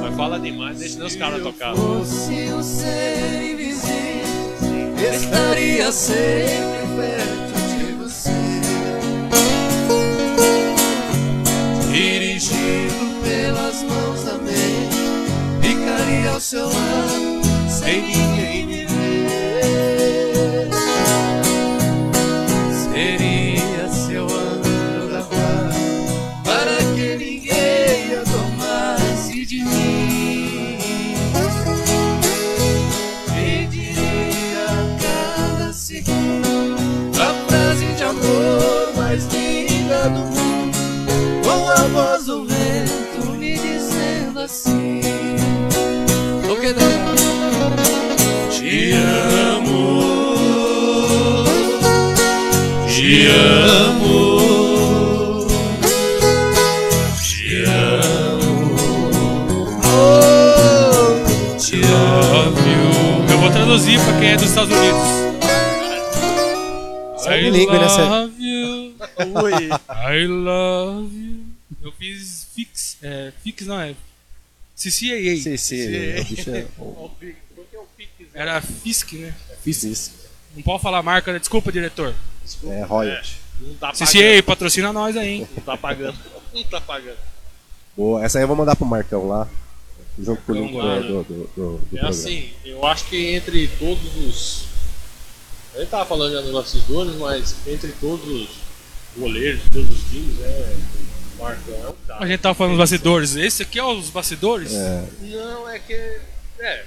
[0.00, 1.74] Mas fala demais, deixa os caras tocar.
[1.74, 4.29] fosse um ser invisível,
[5.04, 8.30] estaria sempre perto de você.
[11.90, 14.96] Dirigido pelas mãos da mente,
[15.62, 18.69] ficaria ao seu lado, sem ninguém
[40.08, 40.78] do mundo,
[41.44, 43.30] com a voz do vento.
[43.38, 45.00] Me dizendo assim:
[46.50, 46.74] O que
[48.50, 50.04] Te amo,
[52.86, 54.36] te amo,
[57.20, 58.74] te amo,
[59.84, 63.30] oh, te amo.
[63.30, 65.20] Eu vou traduzir pra quem é dos Estados Unidos.
[67.18, 67.88] Sabe língua, né,
[69.34, 69.52] Ui.
[69.68, 71.44] I love you.
[71.82, 73.94] Eu fiz fix, é, fix não é,
[74.76, 75.36] CCAA.
[75.42, 76.66] CC, o bicho é.
[78.34, 79.34] Era Fisk, né?
[79.66, 80.12] Isso.
[80.54, 81.38] Não pode falar marca, né?
[81.38, 82.14] Desculpa, diretor.
[82.64, 83.36] É royalty.
[83.60, 84.08] Não tá pagando.
[84.08, 85.48] CCAA, patrocina nós aí, hein?
[85.56, 86.18] Não tá pagando.
[86.54, 87.18] Não tá pagando.
[87.96, 88.24] Boa.
[88.24, 89.48] Essa aí eu vou mandar pro Marcão lá.
[90.18, 92.08] Junto com o link do, Marcão, do, do, do, do É programa.
[92.10, 94.64] assim, eu acho que entre todos os.
[95.74, 98.48] A gente tava falando já dos bastidores, mas entre todos os
[99.16, 100.76] goleiros, todos os times, é.
[101.38, 102.24] Marcão é um cara.
[102.24, 103.34] A gente tava falando dos bastidores.
[103.36, 104.72] Esse aqui é os bastidores?
[105.22, 105.94] Não, é que.
[106.58, 106.84] É.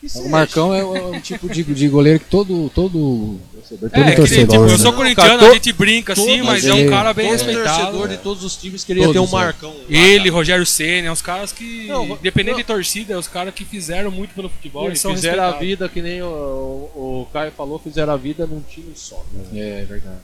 [0.00, 0.28] Que O.
[0.28, 3.38] Marcão é um tipo de, de goleiro que todo, todo,
[3.68, 4.48] todo É, que nem, torcedor.
[4.48, 4.78] tipo, eu né?
[4.78, 7.76] sou corintiano, a gente brinca assim, todo- mas mas é um ele- cara bem respeitado.
[7.82, 9.42] torcedor de todos os times queria Todos, ter um é.
[9.44, 9.70] Marcão.
[9.70, 10.28] lá, Ele.
[10.28, 12.58] Rogério Senna, é uns caras que, Não, independente não.
[12.58, 14.86] de torcida, é os caras que fizeram muito pelo futebol.
[14.86, 18.60] Eles fizeram a vida que nem o, o, o Caio falou, fizeram a vida num
[18.60, 19.24] time só.
[19.32, 19.80] né?
[19.80, 20.18] É verdade.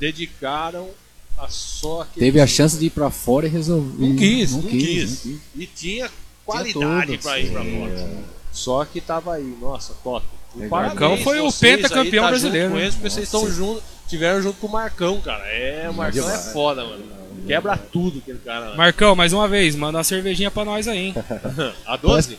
[0.00, 0.88] Dedicaram
[1.38, 2.56] a só aquele Teve a time.
[2.56, 4.06] chance de ir pra fora e resolver.
[4.06, 4.82] Não quis, não, não quis.
[4.82, 5.24] quis.
[5.24, 5.40] não quis.
[5.54, 6.10] E tinha
[6.44, 7.78] qualidade pra ir pra é.
[7.78, 8.10] fora.
[8.52, 10.26] Só que tava aí, nossa, top.
[10.56, 12.82] E parabéns Marcão foi o pentacampeão tá brasileiro, Junto com né?
[12.82, 15.46] eles, porque vocês estão junto, tiveram junto com o Marcão, cara.
[15.46, 17.04] É, o Marcão é foda, mano.
[17.46, 18.70] Quebra tudo aquele cara.
[18.70, 18.76] lá.
[18.76, 21.14] Marcão, mais uma vez, manda uma cervejinha pra nós aí, hein?
[21.86, 22.38] A 12?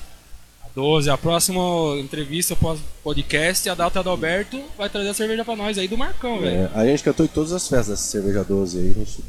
[0.72, 1.60] A 12, a próxima
[2.00, 2.56] entrevista,
[3.04, 6.70] podcast, a Data Adalberto vai trazer a cerveja pra nós aí do Marcão, velho.
[6.74, 8.92] É, a gente cantou em todas as festas dessa cerveja 12 aí.
[8.92, 9.20] A gente,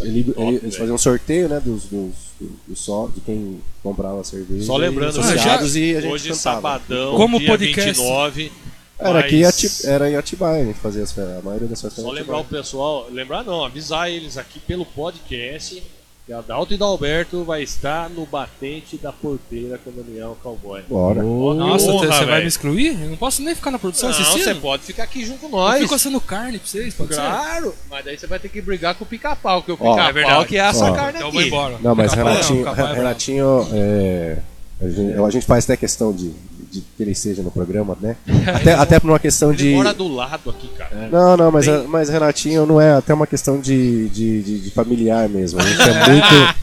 [0.00, 0.72] ele, top, ele- eles velho.
[0.78, 4.64] faziam um sorteio, né, dos, dos, do, do só, de quem comprava a cerveja.
[4.64, 6.56] Só lembrando, e os associados e a gente Hoje, cantava.
[6.56, 8.00] sabadão, Como dia podcast.
[8.00, 8.52] 29.
[8.96, 11.36] Era aqui Ati- era em Atibaia, a gente fazia as festas.
[11.38, 15.82] A maioria das festas Só lembrar o pessoal, lembrar não, avisar eles aqui pelo podcast
[16.26, 20.80] que a Dalto e Dalberto vai estar no batente da porteira com o Daniel Cowboy.
[20.88, 21.22] Bora.
[21.22, 22.42] Nossa, honra, você vai velho.
[22.42, 23.02] me excluir?
[23.02, 24.42] Eu não posso nem ficar na produção Não, assistindo.
[24.44, 25.82] você pode ficar aqui junto com Eu nós.
[25.82, 27.20] fico assando carne pra vocês, pode ser?
[27.20, 30.12] Claro, mas daí você vai ter que brigar com o pica-pau, que o pica-pau é
[30.12, 30.46] verdade.
[30.46, 30.94] que é essa Ó.
[30.94, 31.36] carne Então eu aqui.
[31.36, 31.78] vou embora.
[31.82, 32.72] Não, mas não, Renatinho, não.
[32.94, 34.38] Renatinho é,
[34.80, 36.32] a, gente, a gente faz até questão de,
[36.74, 38.16] de que ele seja no programa, né?
[38.54, 39.74] Até, até por uma questão Ele de.
[39.74, 41.08] mora do lado aqui, cara.
[41.10, 44.70] Não, não, mas, Tem- mas Renatinho não é até uma questão de, de, de- de
[44.70, 45.60] familiar mesmo.
[45.60, 46.54] A gente é muito.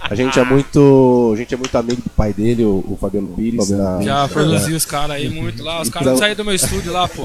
[0.00, 1.30] A gente é muito.
[1.32, 3.68] A gente é muito amigo do pai dele, o, o Fabiano Pires.
[3.68, 5.80] da- Já da- produzi os caras aí muito lá.
[5.80, 7.24] Os caras Então- não saíram do meu estúdio lá, pô.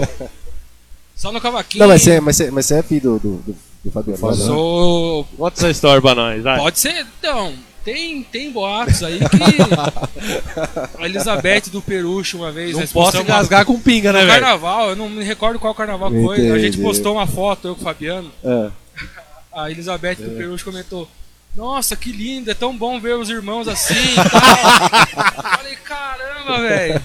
[1.15, 1.81] Só no cavaquinho.
[1.81, 4.27] Não, mas você, mas, você, mas você é filho do, do, do, do Fabiano.
[4.27, 4.33] né?
[4.35, 5.25] Sou.
[5.37, 6.57] Conta essa história pra nós, vai.
[6.59, 7.53] Pode ser, então.
[7.85, 10.97] Tem, tem boatos aí que.
[10.99, 12.73] A Elizabeth do Peruche uma vez.
[12.73, 14.41] Não nós posso engasgar com pinga, né, No velho?
[14.41, 16.37] carnaval, eu não me recordo qual carnaval que foi.
[16.49, 16.81] A gente Entendi.
[16.81, 18.31] postou uma foto, eu com o Fabiano.
[18.43, 18.69] É.
[19.53, 21.07] A Elizabeth do Peruche comentou:
[21.55, 25.45] Nossa, que lindo, é tão bom ver os irmãos assim e tal.
[25.57, 27.01] Falei, caramba, velho.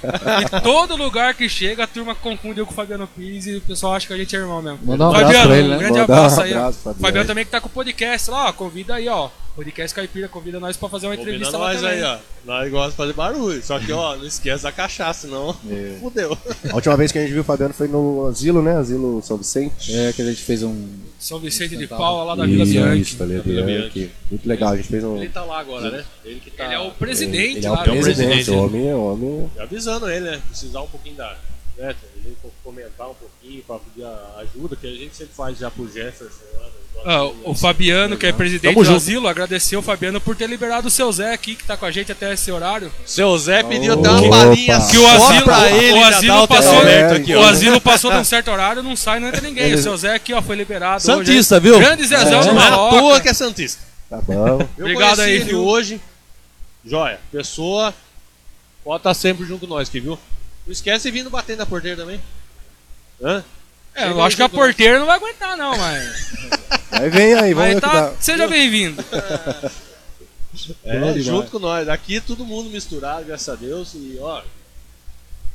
[0.56, 3.60] E todo lugar que chega, a turma confunde eu com o Fabiano Pires e o
[3.60, 4.78] pessoal acha que a gente é irmão mesmo.
[4.82, 5.74] Mandar um abraço Fabiano, pra ele, né?
[5.74, 6.52] um grande Mandar um abraço aí.
[6.54, 7.00] abraço, Fabiano.
[7.00, 8.52] Fabiano também que tá com o podcast lá, ó.
[8.52, 9.28] Convida aí, ó.
[9.60, 11.98] Podcast Caipira convida nós pra fazer uma Combina entrevista lá nós também.
[11.98, 12.18] aí, ó.
[12.46, 13.62] Nós gostamos de fazer barulho.
[13.62, 15.54] Só que, ó, não esquece da cachaça, senão
[16.00, 16.36] fudeu.
[16.70, 18.74] A última vez que a gente viu o Fabiano foi no asilo, né?
[18.78, 19.94] Asilo São Vicente.
[19.94, 20.88] É que a gente fez um.
[21.18, 23.02] São Vicente de Paula, lá da Vila Bianchi.
[23.02, 24.10] Isso, ali, Vila Bianchi.
[24.30, 25.18] Muito legal, a gente fez um.
[25.18, 26.04] Ele tá lá agora, né?
[26.24, 26.64] Ele que tá.
[26.64, 27.92] Ele é o presidente Ele é lá, o né?
[28.00, 28.50] presidente, presidente.
[28.50, 29.50] o homem, o homem.
[29.58, 30.42] avisando ele, né?
[30.48, 31.36] Precisar um pouquinho da.
[31.76, 31.94] Né?
[32.24, 32.34] Ele
[32.64, 36.44] comentar um pouquinho pra pedir a ajuda, que a gente sempre faz já pro Jefferson
[36.54, 36.66] lá.
[36.66, 36.72] né?
[37.04, 38.96] Ah, o Fabiano, que é presidente Tamo do junto.
[38.98, 41.90] asilo, agradeceu o Fabiano por ter liberado o seu Zé aqui, que tá com a
[41.90, 42.92] gente até esse horário.
[43.06, 46.34] Seu Zé pediu até uma balinha Que o só asilo- pra ele, o já asilo
[46.34, 47.44] dá o passou- É, aqui, o ó.
[47.48, 49.64] asilo passou de um certo horário, não sai, não entra ninguém.
[49.64, 51.02] Ele- O seu Zé aqui, ó, foi liberado.
[51.02, 51.62] Santista, hoje.
[51.64, 51.78] viu?
[51.78, 52.98] Grande Zezão É, do não é à Maloca.
[52.98, 53.82] toa que é Santista.
[54.10, 54.34] Tá bom.
[54.76, 55.64] Eu Obrigado conheci aí, ele viu?
[55.64, 56.00] hoje.
[56.84, 57.94] Joia, pessoa.
[58.84, 60.18] Pode estar sempre junto com nós aqui, viu?
[60.66, 62.20] Não esquece de vir no batendo na porteira também.
[63.22, 63.42] Hã?
[64.00, 66.32] É, eu acho que a porteira não vai aguentar, não, mas.
[66.90, 69.04] Aí vem aí, vamos mas tá, seja bem-vindo.
[70.84, 71.88] É, junto com nós.
[71.88, 73.92] Aqui todo mundo misturado, graças a Deus.
[73.94, 74.42] E ó,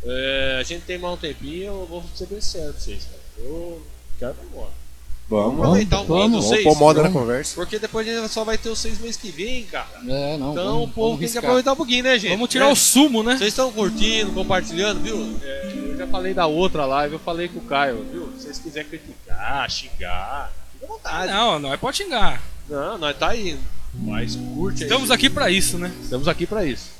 [0.03, 3.21] é, a gente tem mais um tempinho, eu vou ser bem sério pra vocês, cara.
[3.39, 3.85] Eu
[4.19, 4.84] quero ir embora.
[5.27, 7.21] Vamos, aproveitar um pouquinho vamos, de vamos pôr moda na vamos.
[7.21, 7.55] conversa.
[7.55, 9.87] Porque depois a gente só vai ter os seis meses que vem, cara.
[10.07, 10.51] É, não.
[10.51, 11.43] Então vamos, o povo vamos tem que riscar.
[11.43, 12.31] aproveitar um pouquinho, né, gente?
[12.31, 12.71] Vamos tirar É.
[12.71, 13.35] o sumo, né?
[13.37, 15.39] Vocês estão curtindo, compartilhando, viu?
[15.41, 18.29] É, eu já falei da outra live, eu falei com o Caio, viu?
[18.37, 21.31] Se vocês quiserem criticar, xingar, fica à vontade.
[21.33, 22.41] Não, não é pode xingar.
[22.69, 23.57] Não, nós tá aí.
[23.95, 24.89] Mas curte aí.
[24.89, 25.91] Estamos aqui pra isso, né?
[26.03, 26.93] Estamos aqui pra isso.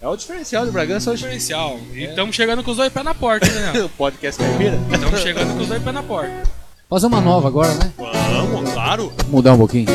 [0.00, 1.22] É o diferencial de Bragança hoje.
[1.22, 1.78] Diferencial.
[1.92, 3.72] E estamos chegando com os dois pés na porta, né?
[3.82, 4.78] O podcast Caipira.
[4.92, 6.42] Estamos chegando com os dois pés na porta.
[6.88, 7.92] Fazer uma nova agora, né?
[7.98, 9.12] Vamos, claro.
[9.28, 9.88] Mudar um pouquinho.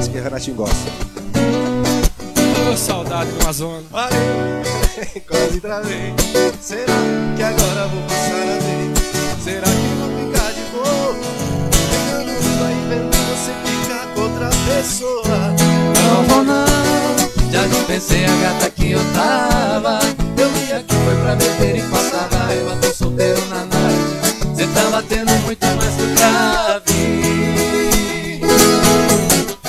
[0.00, 0.90] Isso que o Renatinho gosta.
[2.68, 3.84] Ô, saudade do Amazonas.
[3.88, 4.18] Valeu,
[5.28, 6.14] quase travei.
[6.60, 6.96] Será
[7.36, 8.98] que agora vou passar a vez?
[9.44, 11.14] Será que vou ficar de boa?
[11.70, 15.54] Pegando aí vendo você ficar com outra pessoa.
[16.08, 20.00] Não vou não, já te pensei a gata que eu tava.
[20.36, 22.76] Eu via que foi pra beber e passar raiva.
[22.80, 23.71] Tô solteiro na
[24.74, 26.92] tá batendo muito mais que o grave.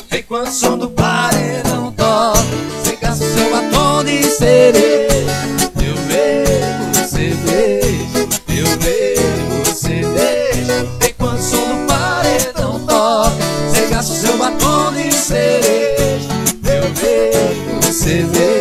[0.09, 2.39] Vem quando o som do paredão toca.
[2.83, 5.33] Cê gasta o seu batom de cereja.
[5.77, 8.29] Eu vejo, você vejo.
[8.47, 10.85] Eu vejo, você deixa.
[10.99, 13.35] Vem quando o som do paredão toca.
[13.73, 16.29] Cê gasta o seu batom de cereja.
[16.63, 18.52] Eu vejo, você veja.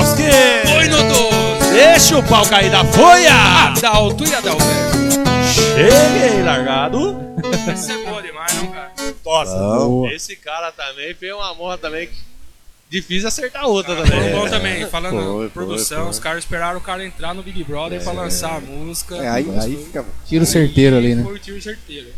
[0.00, 0.78] Aô, trem cosqueiro!
[0.78, 1.70] Oi, no 12.
[1.72, 3.34] Deixa o pau cair da folha!
[3.34, 4.98] Adalto e Adalberto.
[5.52, 7.16] Cheguei largado.
[7.74, 8.92] Isso é boa demais, não, cara?
[9.24, 10.12] Nossa, Boa.
[10.12, 12.14] Esse cara também fez uma moto também que
[12.88, 14.32] difícil acertar outra Foi também.
[14.32, 16.10] bom também, falando Foi, foi, produção, foi.
[16.10, 19.16] os caras esperaram o cara entrar no Big Brother pra lançar a música.
[19.16, 20.04] É, aí, aí fica.
[20.26, 21.22] Tiro certeiro ali, né?
[21.22, 22.08] Foi o tiro certeiro.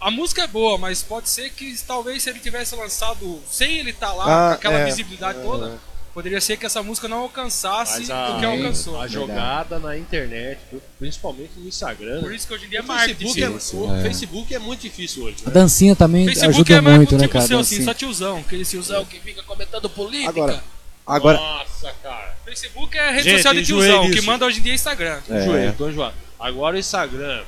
[0.00, 3.90] A música é boa, mas pode ser que talvez se ele tivesse lançado sem ele
[3.90, 4.84] estar lá, Ah, com aquela é.
[4.84, 5.78] visibilidade toda,
[6.12, 9.00] poderia ser que essa música não alcançasse a, o que alcançou.
[9.00, 10.60] a jogada na internet,
[10.98, 12.20] principalmente no Instagram.
[12.20, 13.32] Por isso que hoje em dia é o marketing.
[13.32, 13.76] Facebook, é, sim.
[13.76, 15.36] o Facebook é muito difícil hoje.
[15.44, 15.54] A Né?
[15.54, 17.46] dancinha também Facebook ajuda é mais muito, né, tipo cara?
[17.46, 20.30] seu, assim, só tiozão, aquele tiozão que fica comentando política.
[20.30, 20.64] Agora,
[21.06, 22.36] agora Nossa, cara.
[22.44, 25.20] Facebook é rede Gente, social de enjoei tiozão, que manda hoje em dia é Instagram.
[25.28, 25.44] É.
[25.44, 26.14] Joelho, tô enjoado.
[26.38, 27.44] Agora o Instagram,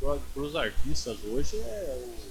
[0.00, 2.25] para os artistas hoje, é o,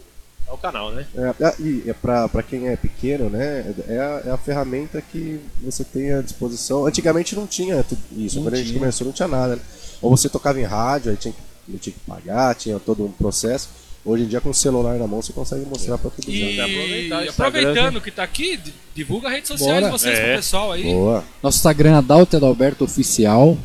[0.48, 1.06] é o canal, né?
[1.16, 3.74] É, é, e é pra, pra quem é pequeno, né?
[3.88, 6.86] É a, é a ferramenta que você tem à disposição.
[6.86, 8.36] Antigamente não tinha tudo isso.
[8.38, 8.80] Não Quando a gente tinha.
[8.80, 9.56] começou não tinha nada.
[9.56, 9.62] Né?
[10.02, 13.70] Ou você tocava em rádio, aí tinha que, tinha que pagar, tinha todo um processo.
[14.08, 16.36] Hoje em dia com o celular na mão você consegue mostrar pra todo mundo.
[16.38, 19.86] E o Instagram, aproveitando que tá aqui, di- divulga a rede social Bora.
[19.88, 20.26] de vocês É.
[20.28, 20.84] pro pessoal aí.
[20.84, 21.24] Boa.
[21.42, 23.58] Nosso Instagram é Adalto Adalberto Oficial.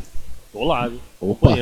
[0.50, 0.98] Tô lá, viu?
[1.20, 1.50] Opa.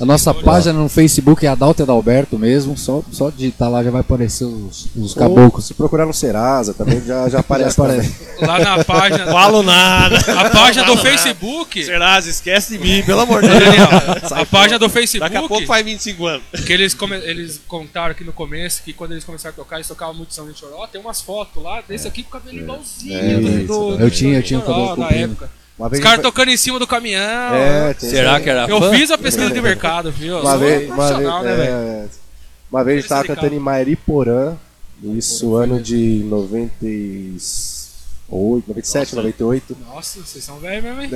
[0.00, 2.74] A nossa página no Facebook é Adalto Adalberto mesmo.
[2.76, 5.66] Só, só digitar lá já vai aparecer os, os Ou caboclos.
[5.66, 7.78] se procurar no Serasa também já, já aparece.
[8.40, 9.26] Lá na página.
[9.26, 10.16] Falo nada.
[10.40, 11.84] A página do Facebook.
[11.84, 13.60] Serasa, esquece de mim, pelo amor de Deus.
[13.62, 13.88] Daniel,
[14.30, 15.30] a página do Facebook.
[15.34, 16.42] Daqui a pouco faz 25 anos.
[16.66, 19.88] Que eles, come- eles contaram aqui no começo que quando eles começaram a tocar, eles
[19.88, 20.86] tocavam muito São de Choró.
[20.86, 24.00] Tem umas fotos lá desse aqui com o cabelo igualzinho É, do, isso, do?
[24.00, 25.24] Eu tinha- eu do tinha o cabelo na comprido.
[25.24, 25.59] época.
[25.80, 27.54] Uma Os vez caras a gente tocando em cima do caminhão.
[27.54, 28.90] é, tem Será que era Eu fã?
[28.92, 30.38] fiz a pesquisa de mercado, viu?
[30.38, 31.08] Uma vez, uma
[31.42, 32.04] vez, né, é,
[32.70, 34.56] uma vez a gente tava cantando em Mairiporã,
[35.02, 39.74] isso ano de 98, 97, 98.
[39.88, 41.10] Nossa, vocês são velhos mesmo, hein?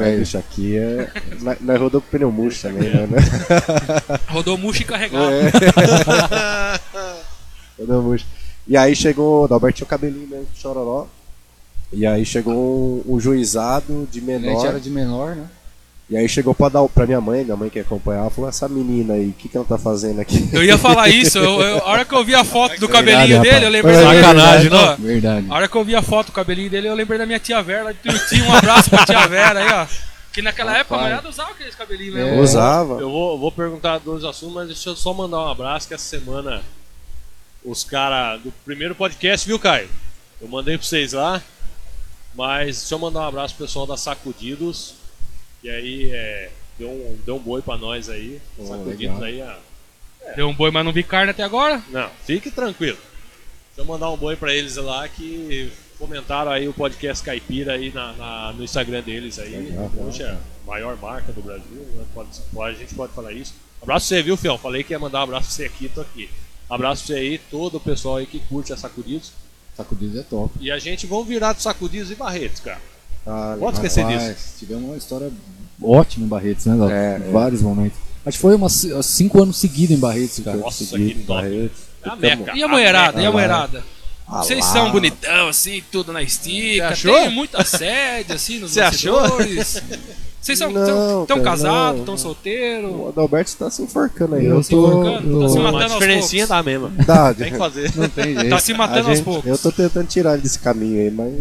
[0.00, 1.10] É, bicho, aqui é.
[1.42, 3.18] Nós- Nós rodou com pneu murcho também, né?
[4.28, 5.26] Rodou murcho e carregado.
[5.30, 5.52] É.
[7.78, 8.24] Rodou murcho.
[8.66, 11.06] E aí chegou, o Dalberto tinha o cabelinho mesmo, chororó.
[11.92, 14.66] E aí chegou um, um juizado de A gente menor.
[14.66, 15.46] era de menor, né?
[16.08, 19.14] E aí chegou pra, dar, pra minha mãe, minha mãe que acompanhava, falou: essa menina
[19.14, 20.48] aí, o que, que ela tá fazendo aqui?
[20.52, 23.40] Eu ia falar isso, eu, eu- a hora que eu vi a foto do cabelinho
[23.42, 23.96] Verdade, dele, eu rapaz.
[23.96, 24.96] lembrei da Sacanagem, Ó, não?
[24.98, 25.46] Verdade.
[25.50, 27.60] A hora que eu vi a foto do cabelinho dele, eu lembrei da minha tia
[27.62, 28.40] Vera, de Tuiuti.
[28.42, 29.86] Um abraço pra tia Vera aí, ó.
[30.32, 32.30] Que naquela época a mulherada usava aqueles cabelinhos mesmo.
[32.36, 32.40] É.
[32.40, 33.00] Usava.
[33.00, 36.04] Eu vou, vou perguntar dois assuntos, mas deixa eu só mandar um abraço que essa
[36.04, 36.62] semana
[37.64, 39.88] os caras do primeiro podcast, viu, Caio?
[40.40, 41.42] Eu mandei pra vocês lá.
[42.36, 44.94] Mas deixa eu mandar um abraço pro pessoal da Sacudidos.
[45.62, 48.40] E aí é, deu, um, deu um boi pra nós aí.
[48.58, 49.22] Sacudidos legal.
[49.22, 51.82] aí, ah, Deu um boi, mas não vi carne até agora.
[51.90, 52.98] Não, fique tranquilo.
[53.68, 57.90] Deixa eu mandar um boi pra eles lá que comentaram aí o podcast Caipira aí
[57.92, 59.50] na, na- no Instagram deles aí.
[59.56, 61.64] Legal, Poxa, maior marca do Brasil,
[61.94, 62.04] né?
[62.12, 63.54] pode, pode- a gente pode falar isso.
[63.80, 64.58] Abraço pra você, viu, Fião?
[64.58, 66.28] Falei que ia mandar um abraço pra você aqui, tô aqui.
[66.68, 69.32] Abraço pra você aí, todo o pessoal aí que curte a Sacudidos.
[69.76, 70.52] Sacudidos é top.
[70.60, 72.80] E a gente vão virar de Sacudidos e Barretos, cara.
[73.26, 74.54] Ah, Pode esquecer Rapaz, disso.
[74.58, 75.30] Tivemos uma história
[75.82, 76.94] ótima em Barretos, né, Dalton?
[76.94, 77.18] É, é.
[77.32, 77.98] Vários momentos.
[78.24, 80.56] Acho que foi umas ci- cinco anos seguidos em Barretos, cara.
[80.56, 81.42] Nossa, seguido, que top.
[81.42, 81.78] Barretos.
[82.04, 82.56] É a Meca.
[82.56, 83.20] E a mulherada?
[83.20, 83.84] E a Ah, mulherada?
[84.28, 84.72] Ah, Vocês lá.
[84.72, 86.88] são bonitão, assim, tudo na estica.
[86.88, 87.14] Você achou?
[87.14, 89.20] Tem muito assédio, assim, nos Você achou?
[90.46, 92.04] Vocês são Não, tão, tão cara, casados, não.
[92.06, 92.90] tão solteiros.
[92.90, 94.46] O Adalberto tá se enforcando aí.
[94.46, 94.86] Eu Eu Se tô.
[94.86, 96.64] enforcando, tá se eu- matando Uma aos diferencinha poucos.
[96.64, 96.88] dá mesmo.
[97.04, 97.92] Dá, Tem que fazer.
[97.96, 98.50] Não tem jeito.
[98.50, 99.46] Tá se matando aos gente- poucos.
[99.50, 101.34] Eu tô tentando tirar ele desse caminho aí, mas.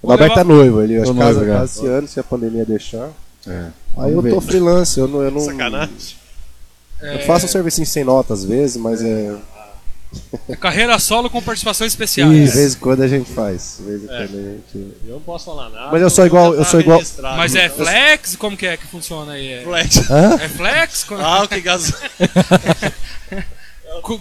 [0.00, 1.52] O Adalberto levar- tá noivo, ele acho que casa, já.
[1.52, 3.10] casa esse ano, se a pandemia deixar.
[3.46, 3.66] É.
[3.98, 4.46] Aí eu Vamos tô ver.
[4.46, 5.22] freelance, eu não.
[5.22, 6.16] Eu, não, Sacanagem.
[7.02, 9.34] eu faço um servicinho sem nota às vezes, mas é.
[10.60, 12.54] Carreira solo com participações De especiais.
[12.54, 13.78] vez em quando a gente faz.
[13.80, 13.88] De É.
[13.88, 14.94] vez em quando a gente.
[15.06, 15.90] Eu não posso falar nada.
[15.92, 17.02] Mas eu sou igual- já eu sou igual-.
[17.36, 18.36] Mas é flex?
[18.36, 19.52] Como que é que funciona aí?
[19.52, 20.10] É, Flex.
[20.40, 21.04] é flex?
[21.04, 22.10] Como- Ah, que gasolina.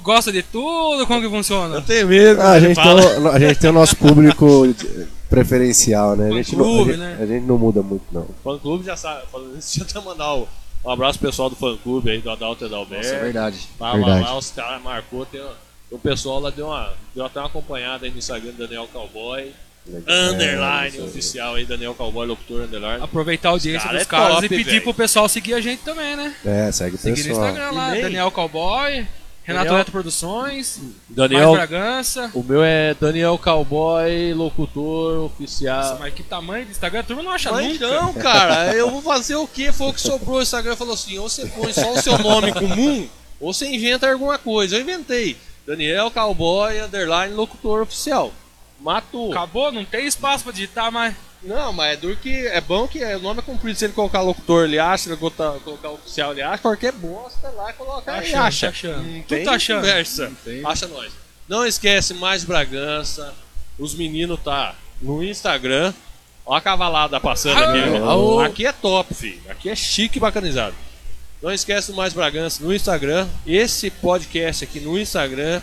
[0.03, 1.07] Gosta de tudo?
[1.07, 1.81] Como que Eu funciona?
[1.81, 2.41] tenho medo.
[2.41, 3.19] Ah, a, gente tem fala.
[3.19, 4.67] o, a gente tem o nosso público
[5.29, 6.27] preferencial, né?
[6.29, 7.17] A gente, não, a, gente, né?
[7.19, 8.27] a gente não muda muito, não.
[8.43, 9.23] Fã clube já sabe.
[9.31, 10.47] Falando isso, deixa eu até mandar o,
[10.85, 13.05] Um abraço pro pessoal do fã clube aí, do Adalto e Adalberto.
[13.05, 13.67] Nossa, é verdade.
[13.79, 14.21] Tava verdade.
[14.23, 15.41] lá, os caras marcou, tem,
[15.91, 19.51] o pessoal lá deu, uma, deu até uma acompanhada aí no Instagram do Daniel Cowboy.
[20.07, 23.03] Underline É, oficial aí, Daniel Cowboy, locutor underline.
[23.03, 24.81] Aproveitar a audiência Cara, dos é caras top, e pedir velho.
[24.83, 26.35] pro pessoal seguir a gente também, né?
[26.45, 27.47] É, segue o Seguir no pessoal.
[27.49, 29.07] Instagram lá, Daniel Cowboy,
[29.43, 30.79] Renato Daniel- Neto Produções,
[31.09, 32.29] Daniel, Bragança.
[32.35, 35.97] o meu é Daniel Cowboy, locutor Nossa, oficial.
[35.99, 37.87] mas que tamanho de Instagram, a turma não acha Mas nunca.
[37.89, 39.71] não, cara, eu vou fazer o quê?
[39.71, 40.37] Foi o que sobrou.
[40.37, 44.09] O Instagram falou assim: ou você põe só o seu nome comum, ou você inventa
[44.11, 44.75] alguma coisa.
[44.75, 45.35] Eu inventei.
[45.65, 48.33] Daniel Cowboy, underline, locutor oficial.
[48.79, 49.31] Matou.
[49.31, 51.15] Acabou, não tem espaço pra digitar mais.
[51.43, 53.77] Não, mas é duro que é bom que o nome é comprido.
[53.77, 56.59] Se ele colocar locutor, ele acha, se ele colocar, colocar oficial, ele acha.
[56.61, 58.65] Qualquer bosta lá, coloca Tá ele achando, acha.
[58.67, 59.03] tá achando.
[59.03, 59.77] Não Tu tá achando.
[59.81, 60.31] conversa.
[60.65, 61.11] Acha nós.
[61.47, 63.33] Não esquece mais Bragança.
[63.79, 65.93] Os meninos tá no Instagram.
[66.45, 67.97] Ó a cavalada passando aqui.
[67.97, 68.39] Aô.
[68.39, 69.41] Aqui é top, filho.
[69.49, 70.75] Aqui é chique e bacanizado.
[71.41, 73.27] Não esquece do Mais Bragança no Instagram.
[73.47, 75.61] Esse podcast aqui no Instagram,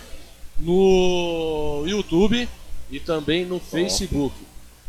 [0.59, 2.49] no YouTube
[2.91, 4.35] e também no Facebook.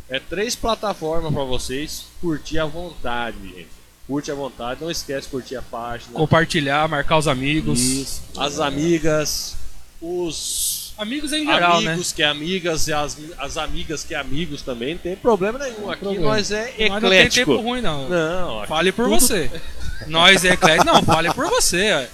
[0.10, 3.68] É três plataformas para vocês curtir à vontade, gente.
[4.08, 6.14] Curte à vontade, não esquece de curtir a página.
[6.14, 7.80] Compartilhar, marcar os amigos.
[7.80, 8.24] Isso.
[8.36, 9.56] As amigas,
[10.02, 11.92] os Amigos em geral, né?
[11.92, 15.60] amigos que é amigas e as, as amigas que é amigos também, não tem problema
[15.60, 15.90] nenhum.
[15.92, 16.26] Aqui problema.
[16.26, 17.52] nós é Mas não tem eclético.
[17.56, 18.10] tempo ruim, não.
[18.10, 19.50] Não, Fale por tudo- você.
[20.08, 20.86] Nós é eclético.
[20.86, 22.08] Não, fale por você.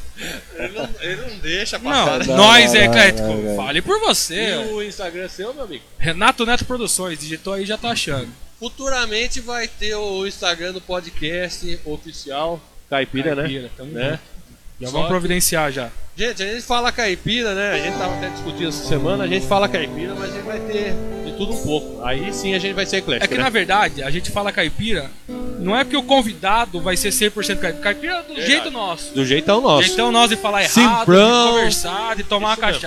[0.56, 2.20] Ele não, ele não deixa Não, passar.
[2.20, 2.36] né?
[2.36, 3.28] nós não, é não, eclético.
[3.28, 3.56] não, não.
[3.58, 4.52] Fale por você.
[4.54, 5.84] E o Instagram é seu, meu amigo?
[5.98, 8.30] Renato Neto Produções, digitou aí já tá achando.
[8.60, 13.70] Futuramente vai ter o Instagram do podcast oficial Caipira, Caipira, né?
[13.76, 14.10] tamo né?
[14.12, 14.35] junto.
[14.80, 15.90] Já vamos providenciar já.
[16.18, 17.72] Gente, a gente fala caipira, né?
[17.74, 20.60] A gente tava até discutindo essa semana, a gente fala caipira, mas a gente vai
[20.60, 20.94] ter
[21.26, 22.02] de tudo um pouco.
[22.06, 23.44] Aí sim a gente vai ser É eclético, que né?
[23.44, 25.12] na verdade, a gente fala caipira,
[25.60, 27.74] não é porque o convidado vai ser 100% caipira.
[27.84, 28.48] Caipira é do Verdade.
[28.50, 29.14] jeito nosso.
[29.14, 29.88] Do jeitão nosso.
[29.88, 31.46] Jeitão nós de falar errado, Simprão.
[31.48, 32.80] de conversar, de tomar uma Isso mesmo.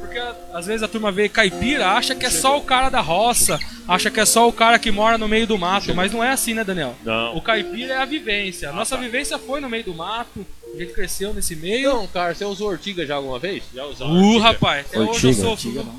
[0.00, 0.18] Porque
[0.52, 4.10] às vezes a turma vê caipira, acha que é só o cara da roça, acha
[4.10, 6.54] que é só o cara que mora no meio do mato, mas não é assim,
[6.54, 6.94] né, Daniel?
[7.04, 7.36] Não.
[7.36, 8.70] O caipira é a vivência.
[8.70, 9.02] A nossa tá.
[9.02, 11.90] vivência foi no meio do mato, a gente cresceu nesse meio.
[11.90, 13.62] Então, cara, você usou ortiga já alguma vez?
[13.74, 14.42] Já usou Uh, ortiga?
[14.44, 15.94] rapaz, até hoje eu Ortiga, sou.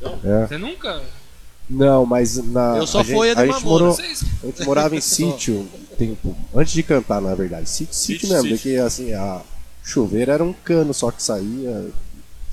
[0.00, 0.42] Não.
[0.42, 0.46] É.
[0.46, 1.02] Você nunca?
[1.68, 2.76] Não, mas na.
[2.78, 3.70] Eu só a gente, fui a de a gente mamona.
[3.70, 4.24] morou, Vocês...
[4.42, 6.36] A gente morava em sítio um tempo.
[6.54, 7.68] Antes de cantar, na verdade.
[7.68, 8.56] Sítio, sítio, Sítio, mesmo, sítio.
[8.58, 9.40] porque assim, a
[9.84, 11.86] chuveiro era um cano só que saía.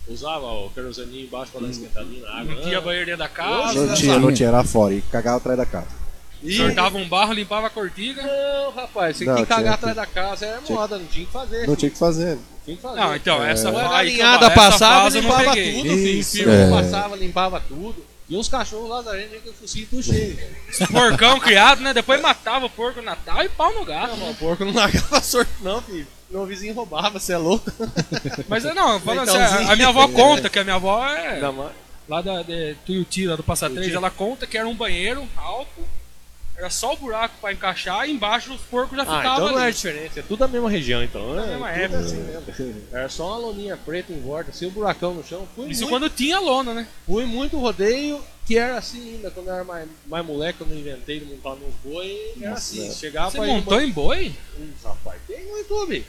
[0.10, 2.56] Usava o querosaninho embaixo pra dar esquentadinha na água.
[2.56, 4.94] Não tinha banheiro dentro da casa, Não tinha, não tinha, era fora.
[4.94, 6.08] E cagava atrás da casa.
[6.42, 6.56] E...
[6.56, 8.22] sortava um barro, limpava a cortiga.
[8.22, 11.26] Não, rapaz, você Não, tinha que cagar tinha atrás da casa, era moda, não tinha
[11.26, 11.68] que fazer.
[11.68, 12.38] Não tinha que fazer.
[12.64, 13.00] Tinha que fazer.
[13.00, 16.20] Não, então, essa Ou a que essa passava limpava tudo, filho.
[16.20, 16.70] Isso, é.
[16.70, 18.06] passava, limpava tudo.
[18.30, 20.38] E os cachorros lá da gente com o focinho tudo cheio.
[20.70, 21.94] Os porcão criado, né?
[21.94, 24.18] Depois matava o porco no Natal e pau no gato.
[24.18, 26.06] Não, o porco não largava sorte, não, filho.
[26.30, 27.72] Meu vizinho roubava, você é louco.
[28.50, 31.72] Mas não, falando assim, a minha avó conta que a minha avó é Não,
[32.08, 35.82] lá da de Tuiuti, lá do Passa Três, ela conta que era um banheiro alto,
[36.58, 39.60] era só o buraco pra encaixar e embaixo os porcos já Ah, ficavam então não
[39.60, 39.74] é ali.
[39.74, 41.36] diferente, é tudo da mesma região, então.
[41.36, 42.00] Da é, mesma tudo época.
[42.00, 42.82] assim mesmo.
[42.92, 45.48] Era só uma loninha preta em volta, assim, um buracão no chão.
[45.56, 46.88] Fui, Isso muito, quando tinha lona, né?
[47.06, 49.30] fui muito rodeio, que era assim ainda.
[49.30, 52.92] Quando eu era mais, mais moleque, eu não inventei de montar nos boi, era assim.
[52.92, 54.34] Chegava Você montou em boi?
[54.60, 56.06] Hum, rapaz, tem no YouTube.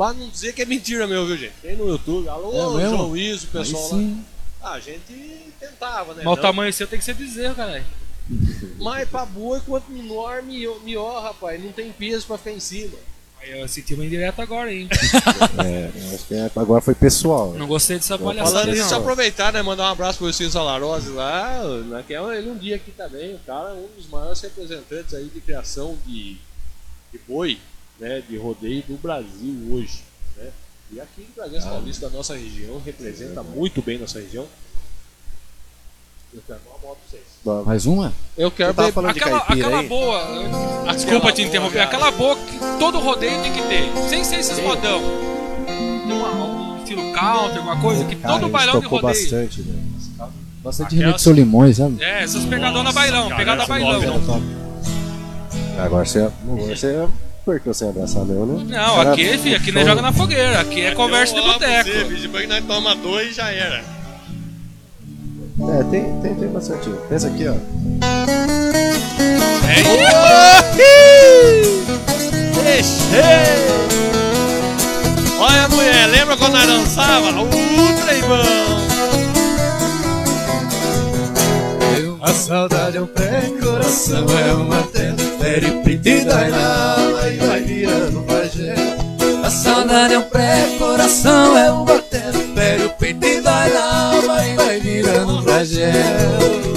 [0.00, 1.52] Pra não dizer que é mentira meu, viu, gente?
[1.60, 2.26] Tem no YouTube.
[2.26, 2.96] Alô, É mesmo?
[2.96, 3.88] João Iso, pessoal lá.
[3.90, 4.24] sim.
[4.62, 6.22] Ah, a gente tentava, né?
[6.24, 7.84] Mas o tamanho seu tem que ser bezerro, caralho.
[8.80, 11.62] Mas pra boi, quanto menor, mió, rapaz.
[11.62, 12.96] Não tem peso pra ficar em cima.
[13.42, 14.88] Aí eu senti uma indireta agora, hein?
[15.62, 17.52] É, acho que agora foi pessoal.
[17.52, 18.58] Não gostei dessa palhaçada.
[18.60, 19.60] Falando nisso, aproveitar, né?
[19.60, 23.34] Mandar um abraço pro Luciano Salarose lá, né, que é ele um dia aqui também.
[23.34, 26.38] O cara é um dos maiores representantes aí de criação de,
[27.12, 27.58] de boi,
[28.00, 28.22] né?
[28.28, 30.02] De rodeio do Brasil hoje.
[30.36, 30.48] Né?
[30.92, 34.46] E aqui em Bragança Paulista, da nossa região, representa muito bem nossa região.
[36.32, 37.66] Eu quero uma moto pra vocês.
[37.66, 38.12] Mais uma?
[38.38, 39.88] Eu quero beber- falando de Aquela, caipira aquela aí?
[39.88, 44.36] boa, desculpa te interromper, boa, aquela boa que todo rodeio tem que ter, sem ser
[44.36, 45.00] esses modão.
[45.66, 49.12] Tem uma, um estilo country, alguma coisa, que Cara, todo bailão de rodeio.
[49.12, 49.80] bastante, velho.
[50.62, 52.00] Gosta de Aquelas- Renato Solimões, sabe?
[52.02, 54.00] É, essas pegadonas bailão, pegada bailão.
[54.24, 54.42] top,
[55.78, 57.08] Agora você, agora você
[57.42, 58.64] apertou sem abraçar meu, né?
[58.68, 61.90] Não, Cara, aqui, filho, aqui não joga na fogueira, aqui é conversa de boteco.
[62.20, 63.82] Depois nós toma dois e já era.
[65.60, 66.88] É, tem, tem, tem bastante.
[67.08, 67.54] Pensa aqui, ó.
[75.38, 77.30] Olha, mulher, lembra quando nós dançava?
[77.30, 77.48] Uh,
[78.04, 78.80] trem bom!
[82.22, 85.19] A saudade é um pé, coração é uma tenda.
[85.42, 88.74] E na alma e vai virando pajé.
[89.42, 92.54] A saudade é um pré, coração é um batendo.
[92.54, 96.70] Pere o peito e dói na alma e vai virando flagelo.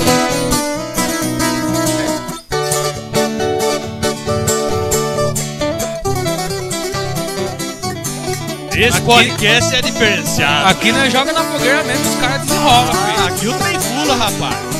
[8.75, 10.67] Esse Aqui- podcast é diferenciado.
[10.69, 14.72] Aqui nós joga na fogueira mesmo, os caras desenrolam, Ah, aqui o trem pula, rapaz.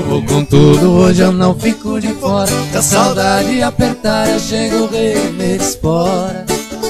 [0.00, 2.50] Eu vou com tudo, hoje eu não fico de fora.
[2.72, 6.46] Se a saudade apertar, eu chego rei me espora.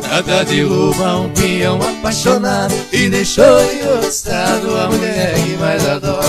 [0.09, 6.25] Nada derruba um peão apaixonado e deixou outro estado a mulher que mais adora.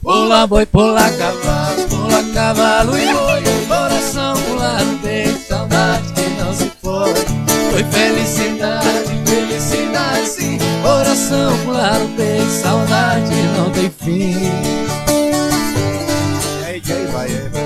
[0.00, 3.27] Pula boi, pula cavalo, pula cavalo e boi.
[11.78, 14.32] No peito, saudade não tem fim.
[16.60, 17.62] E aí, e aí vai, aí vai.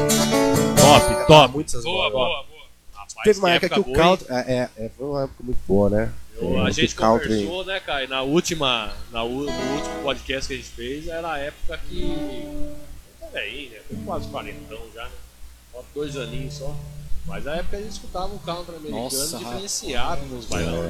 [0.76, 1.54] Top, top.
[1.54, 2.28] Muitas Boa, boas.
[2.28, 2.62] boa, boa.
[2.92, 4.26] Rapaz, Teve uma época que o boa, country.
[4.28, 6.12] É, é, é, foi uma época muito boa, né?
[6.36, 8.08] Eu- É, a gente o country- conversou, né, Caio?
[8.08, 12.14] Na última, na, no último podcast que a gente fez, era a época que.
[13.32, 13.78] Peraí, né?
[13.88, 15.10] Foi quase quarentão já, né?
[15.72, 16.76] Só dois aninhos só.
[17.26, 20.82] Mas a época a gente escutava um country americano Nossa, diferenciado nos bailão.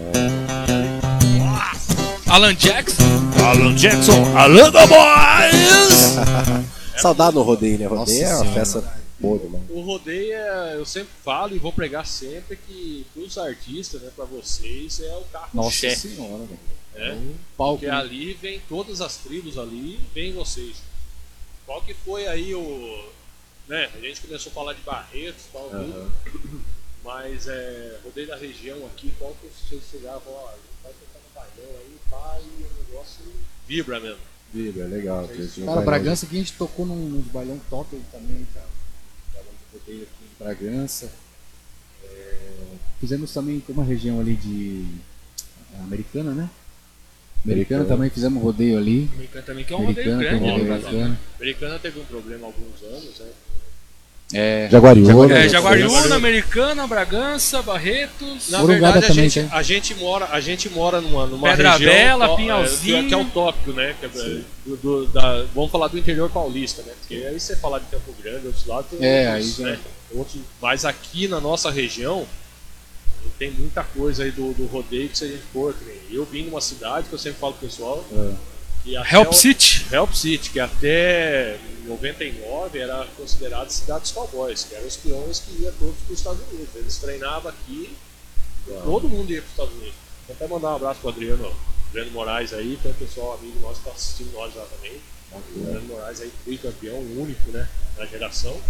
[2.28, 3.02] Alan Jackson?
[3.44, 6.72] Alan Jackson, Alan the Boys!
[6.96, 7.86] Saudade no rodeio, né?
[7.86, 9.62] Rodeio Nossa é uma festa boa demais.
[9.70, 14.24] O rodeio, é, eu sempre falo e vou pregar sempre que pros artistas, né, pra
[14.24, 16.08] vocês, é o carro Nossa chefe.
[16.08, 16.60] senhora, velho.
[16.94, 17.12] É.
[17.12, 17.80] O palco.
[17.80, 20.76] Porque ali vem todas as tribos ali, vem vocês.
[21.64, 23.04] Qual que foi aí o.
[23.72, 23.88] Né?
[23.94, 26.12] A gente começou a falar de Barretos e tal, tudo,
[27.02, 30.52] mas é, rodeio da região aqui, qual que vocês chegavam, ó,
[30.82, 33.24] vai tocar no bailão aí, pá, e o negócio
[33.66, 34.20] vibra mesmo.
[34.52, 35.26] Vibra, legal.
[35.26, 38.46] que esse Cara, vai Bragança aqui a gente tocou num, nos bailão top aí também,
[38.52, 38.68] cara.
[39.32, 41.10] Bailão de rodeio aqui em Bragança.
[42.04, 42.50] É,
[43.00, 44.84] fizemos também tem uma região ali de.
[45.72, 46.50] é, Americana, né?
[47.42, 47.84] Americana Americana.
[47.86, 49.08] também fizemos rodeio ali.
[49.14, 50.98] Americano também, que é um rodeio Americana, tem grande um rodeio no Brasil.
[50.98, 51.20] bacana.
[51.32, 53.32] A Americana teve um problema há alguns anos, né?
[54.34, 55.34] É, Jaguariúna.
[55.34, 55.48] É, né?
[55.48, 58.48] Jaguariúna, Americana, Bragança, Barretos.
[58.50, 59.58] Na Morungaba verdade, a também gente, tem.
[59.58, 62.96] a gente mora, a gente mora numa, numa Pedra região Bela, tó- Pinhalzinho.
[63.04, 63.94] é, que é o tópico, né?
[64.00, 66.92] que é do- do- da- vamos falar do interior paulista, né?
[67.00, 69.78] Porque aí você falar de Campo Grande, outros lados tem É, outros, aí já- né?
[70.14, 72.26] outros- mas aqui na nossa região
[73.38, 75.74] tem muita coisa aí do, do rodeio que se a gente for,
[76.10, 78.14] eu vim numa cidade que eu sempre falo pro pessoal, que
[78.84, 79.86] Help o- City.
[79.92, 85.62] Help City, que até 99 era considerada cidade dos cowboys, que eram os peões que
[85.62, 86.74] iam todos para os Estados Unidos.
[86.74, 87.96] Eles treinavam aqui,
[88.84, 89.94] todo mundo ia para os Estados Unidos.
[90.26, 91.56] Vou até mandar um abraço para o Adriano,
[91.90, 95.00] Adriano Moraes aí, que é o pessoal amigo nosso que está assistindo nós lá também.
[95.32, 98.60] O Adriano Moraes aí foi campeão único né, na geração.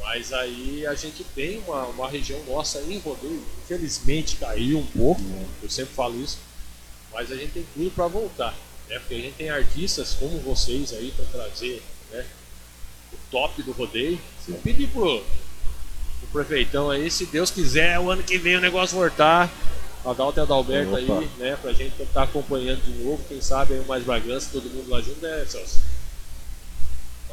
[0.00, 5.20] Mas aí a gente tem uma, uma região nossa em rodeio, infelizmente caiu um pouco,
[5.60, 6.38] eu sempre falo isso,
[7.12, 8.54] mas a gente tem tudo para voltar.
[8.88, 8.98] Né?
[8.98, 12.24] Porque a gente tem artistas como vocês aí para trazer né,
[13.12, 14.18] o top do rodeio.
[14.44, 15.22] Se pedir pro,
[16.20, 19.50] pro prefeitão aí, se Deus quiser, o ano que vem o negócio voltar.
[20.04, 20.98] Adalto e Adalberto Opa.
[20.98, 21.58] aí, né?
[21.60, 25.00] Pra gente estar acompanhando de novo, quem sabe aí o mais Bragança, todo mundo lá
[25.00, 25.80] junto, né, Celso?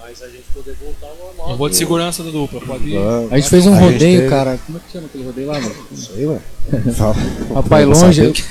[0.02, 1.50] Mas a gente poder voltar ao normal.
[1.52, 2.98] Eu vou de segurança do dupla, pode ir.
[3.00, 3.32] Vamos.
[3.34, 4.60] A gente fez um A gente rodeio, teve- cara.
[4.66, 5.76] Como é que chama aquele rodeio lá, mano?
[6.16, 6.42] Aí, mano.
[6.94, 7.16] Fala.
[7.56, 8.32] Rapaz, longe.
[8.32, 8.44] que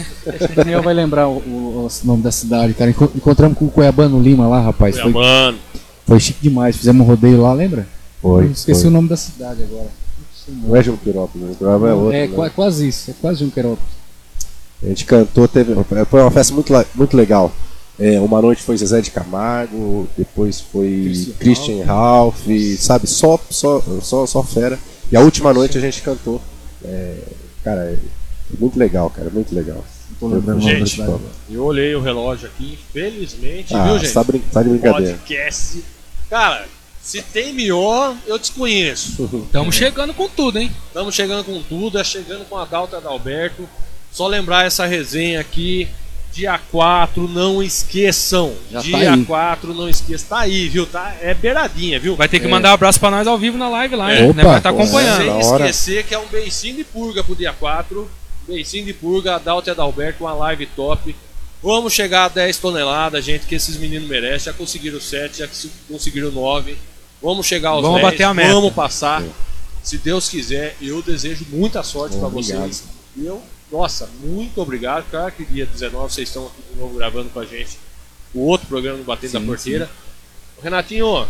[0.53, 2.91] o Daniel vai lembrar o, o- o nome da cidade, cara.
[2.91, 4.99] Enco- Encontramos com o Cuiabano Lima lá, rapaz.
[4.99, 5.59] Foi, Mano,
[6.07, 6.77] foi chique demais.
[6.77, 7.87] Fizemos um rodeio lá, lembra?
[8.21, 8.91] Foi, Eu Esqueci foi.
[8.91, 9.89] o nome da cidade agora.
[10.49, 12.13] Não é Junqueirópolis, Junqueirópolis é outro.
[12.17, 12.35] é né?
[12.35, 13.11] qua- quase isso.
[13.11, 13.95] É quase Junquerópolis.
[14.83, 15.75] A gente cantou, teve,
[16.11, 17.51] foi uma festa muito, le- muito legal.
[17.99, 22.45] É, uma noite foi Zezé de Camargo, depois foi Christian Christian Ralph,
[22.79, 24.79] sabe, só, só, só, só fera.
[25.13, 26.41] E a última noite a gente cantou.
[26.85, 27.19] É,
[27.63, 27.99] cara, é
[28.59, 29.85] muito legal, cara, muito legal.
[30.11, 31.03] Não tô lembrando o nome da Gente,
[31.51, 34.15] eu olhei o relógio aqui, infelizmente, Ah, viu, você gente?
[34.15, 35.13] tá, brin tá de brincadeira.
[35.17, 35.85] Podcast.
[36.29, 36.67] Cara,
[37.03, 39.31] se tem melhor, eu desconheço.
[39.47, 40.71] Estamos chegando com tudo, hein?
[40.89, 43.69] Estamos chegando com tudo, é chegando com a Dalta Adalberto.
[44.11, 45.89] Só lembrar essa resenha aqui.
[46.35, 48.53] Dia 4, não esqueçam.
[48.71, 49.25] Já tá Dia aí.
[49.25, 50.29] 4, não esqueçam.
[50.29, 50.85] Tá aí, viu?
[50.85, 52.17] Tá, é beiradinha, viu?
[52.17, 54.19] Vai ter que mandar um abraço pra nós ao vivo na live lá, É.
[54.23, 54.31] hein?
[54.31, 54.43] Opa, Né?
[54.43, 55.23] Vai estar pô, acompanhando.
[55.23, 55.43] é.
[55.43, 58.11] Sem esquecer que é um beicinho de purga pro dia 4.
[58.49, 61.15] Beicinho de purga, Adalto e Adalberto, uma live top.
[61.63, 64.47] Vamos chegar a 10 toneladas, gente, que esses meninos merecem.
[64.47, 65.49] Já conseguiram 7, já
[65.89, 66.77] conseguiram 9.
[67.23, 68.11] Vamos chegar aos Vamos 10.
[68.13, 68.53] bater a meta.
[68.53, 69.23] Vamos passar.
[69.83, 72.85] Se Deus quiser, eu desejo muita sorte para vocês.
[73.17, 73.41] E eu,
[73.75, 75.05] nossa, muito obrigado.
[75.11, 77.77] Claro que dia 19 vocês estão aqui de novo gravando com a gente
[78.33, 79.91] o outro programa do Batendo da Sim, Porteira.
[80.63, 81.27] Renatinho,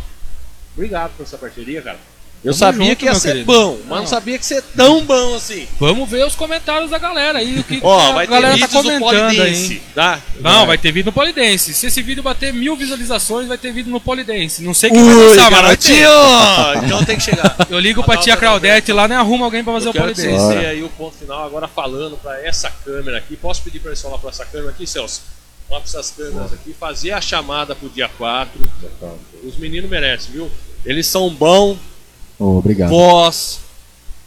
[0.74, 1.98] obrigado por essa parceria, cara.
[2.44, 3.46] Eu Tamo sabia junto, que ia ser querido.
[3.46, 4.06] bom, mas não Não.
[4.06, 5.66] sabia que ia ser tão bom assim.
[5.80, 7.58] Vamos ver os comentários da galera aí.
[7.58, 9.82] O que Ó, a vai ter galera tá comentando aí.
[9.94, 10.20] Tá?
[10.40, 11.72] Não, vai ter vídeo no Polidense.
[11.72, 14.62] Se esse vídeo bater mil visualizações, vai ter vídeo no Polidense.
[14.62, 16.00] Não sei quem vai Ui, lançar, mas vai ter.
[16.02, 16.84] garotinho!
[16.84, 17.56] Então tem que chegar.
[17.70, 18.36] Eu ligo pra Adalto tia.
[18.36, 19.16] Claudete lá, né?
[19.16, 20.28] Arruma alguém pra fazer Eu o quero Polidense.
[20.38, 23.36] vocês deem aí o ponto final agora falando pra essa câmera aqui.
[23.36, 25.22] Posso pedir pra eles falar pra essa câmera aqui, Celso?
[25.66, 28.60] Falar pra essas câmeras aqui, fazer a chamada pro dia 4.
[29.44, 30.50] Os meninos merecem, viu?
[30.84, 31.78] Eles são bons,
[32.38, 32.90] Ô, obrigado.
[32.90, 33.60] voz.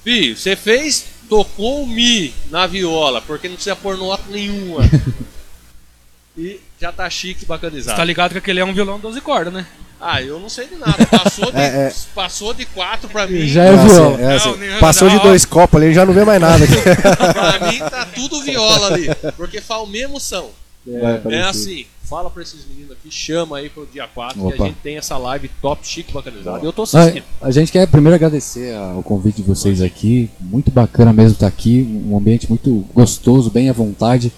[0.04, 4.82] Fih, você fez, tocou o Mi na viola, porque não precisa pôr nota nenhuma.
[6.38, 7.98] e já tá chique e Você bacanizado.
[7.98, 9.66] tá ligado que aquele é um violão 12 cordas, né?
[10.00, 11.06] Ah, eu não sei de nada.
[11.08, 11.94] Passou de, É, é.
[12.14, 13.48] Passou de 4 pra mim.
[13.48, 14.14] Já é É viola.
[14.16, 14.50] assim, é assim.
[14.52, 15.24] Não, nem- Passou de não.
[15.24, 16.64] dois copos ali, já não vê mais nada
[17.34, 19.08] pra mim tá tudo viola ali.
[19.36, 20.52] Porque faz o mesmo som.
[20.86, 21.44] Vai É aparecer.
[21.50, 24.64] assim, fala pra esses meninos aqui, chama aí pro dia 4 que Opa.
[24.64, 26.64] a gente tem essa live top, chique, bacanizada.
[26.66, 27.24] Eu tô Ah, assistindo.
[27.42, 30.30] A gente quer primeiro agradecer ao convite de vocês aqui.
[30.40, 31.82] Muito bacana mesmo estar aqui.
[32.06, 34.32] Um ambiente muito gostoso, bem à vontade.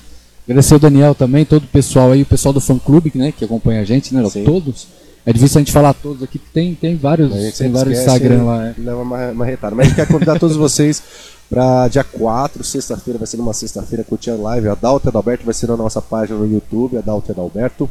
[0.48, 3.46] Agradecer o Daniel também, todo o pessoal aí, o pessoal do fã clube, né, que
[3.46, 4.28] acompanha a gente, né?
[4.30, 4.44] Sim.
[4.44, 4.88] Todos.
[5.26, 8.42] É difícil a gente falar todos aqui, tem, tem vários, gente tem vários esquece Instagram
[8.42, 8.68] e lá.
[8.68, 8.76] é.
[8.78, 9.76] Leva uma, uma retada.
[9.76, 11.04] Mas a gente quer convidar todos vocês
[11.50, 14.70] para dia 4, sexta-feira, vai ser numa sexta-feira, curtir a live.
[14.70, 17.90] A Dalton Adalberto vai ser na nossa página no YouTube, a Dalton Adalberto.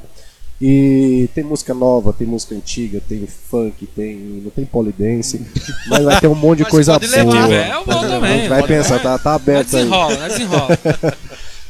[0.60, 4.16] E tem música nova, tem música antiga, tem funk, tem.
[4.42, 5.40] não tem polidense,
[5.86, 7.46] mas vai ter um monte de Mas coisa pode levar, boa.
[7.48, 7.72] né?
[7.72, 9.18] Eu vou a gente também, vai pode pensar, levar.
[9.18, 9.84] tá, tá aberto aí.
[9.84, 10.78] desenrola, vai desenrola.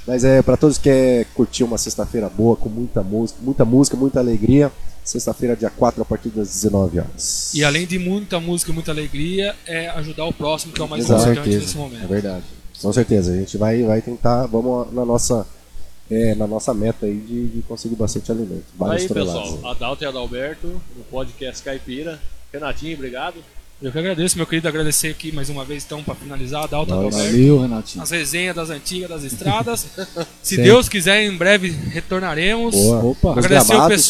[0.07, 3.95] Mas é para todos que quer curtir uma sexta-feira boa, com muita música, muita música,
[3.95, 4.73] muita alegria.
[5.09, 7.55] Sexta-feira, dia 4, a partir das 19 horas.
[7.55, 10.89] E além de muita música e muita alegria, é ajudar o próximo, que é o
[10.89, 11.61] mais Com importante certeza.
[11.61, 12.09] nesse É momento.
[12.09, 12.45] verdade.
[12.83, 15.47] Com certeza, a gente vai, vai tentar, vamos na nossa,
[16.11, 18.65] é, na nossa meta aí de, de conseguir bastante alimento.
[18.77, 22.21] Várias Aí, pessoal, Adalto e Adalberto, no podcast Caipira.
[22.53, 23.37] Renatinho, obrigado.
[23.81, 26.95] Eu que agradeço, meu querido, agradecer aqui mais uma vez, então, para finalizar, da Alta
[26.95, 27.09] Valeu.
[27.09, 27.33] Adalberto.
[27.35, 28.03] Valeu, Renatinho.
[28.03, 29.87] As resenhas das antigas, das estradas.
[30.43, 30.57] Se.
[30.59, 32.75] Deus quiser, em breve retornaremos.
[32.75, 33.05] Boa.
[33.05, 33.31] Opa.
[33.33, 34.05] Agradecer o gramados,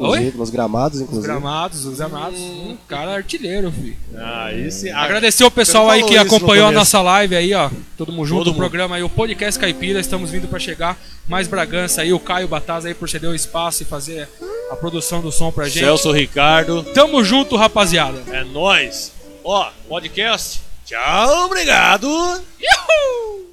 [0.00, 0.10] pessoal.
[0.12, 0.18] Oi?
[0.18, 1.26] Inclusive, nos gramados, Os inclusive.
[1.26, 2.38] gramados, os gramados.
[2.40, 3.96] Um cara artilheiro, filho.
[4.16, 4.90] Aí sim.
[4.90, 7.70] Agradecer o pessoal aí que acompanhou a nossa live aí, ó.
[7.96, 10.00] Todo mundo junto, Todo o programa aí, o Podcast Caipira.
[10.00, 10.96] Estamos vindo pra chegar.
[11.28, 14.28] Mais Bragança aí, o Caio Bataz aí por ceder o espaço e fazer
[14.70, 15.84] a produção do som pra gente.
[15.84, 18.20] Celso Ricardo, Tamo junto, rapaziada.
[18.32, 19.12] é nóis.
[19.44, 20.60] Ó, podcast.
[20.84, 22.06] Tchau, obrigado.
[22.08, 23.46] Uhul!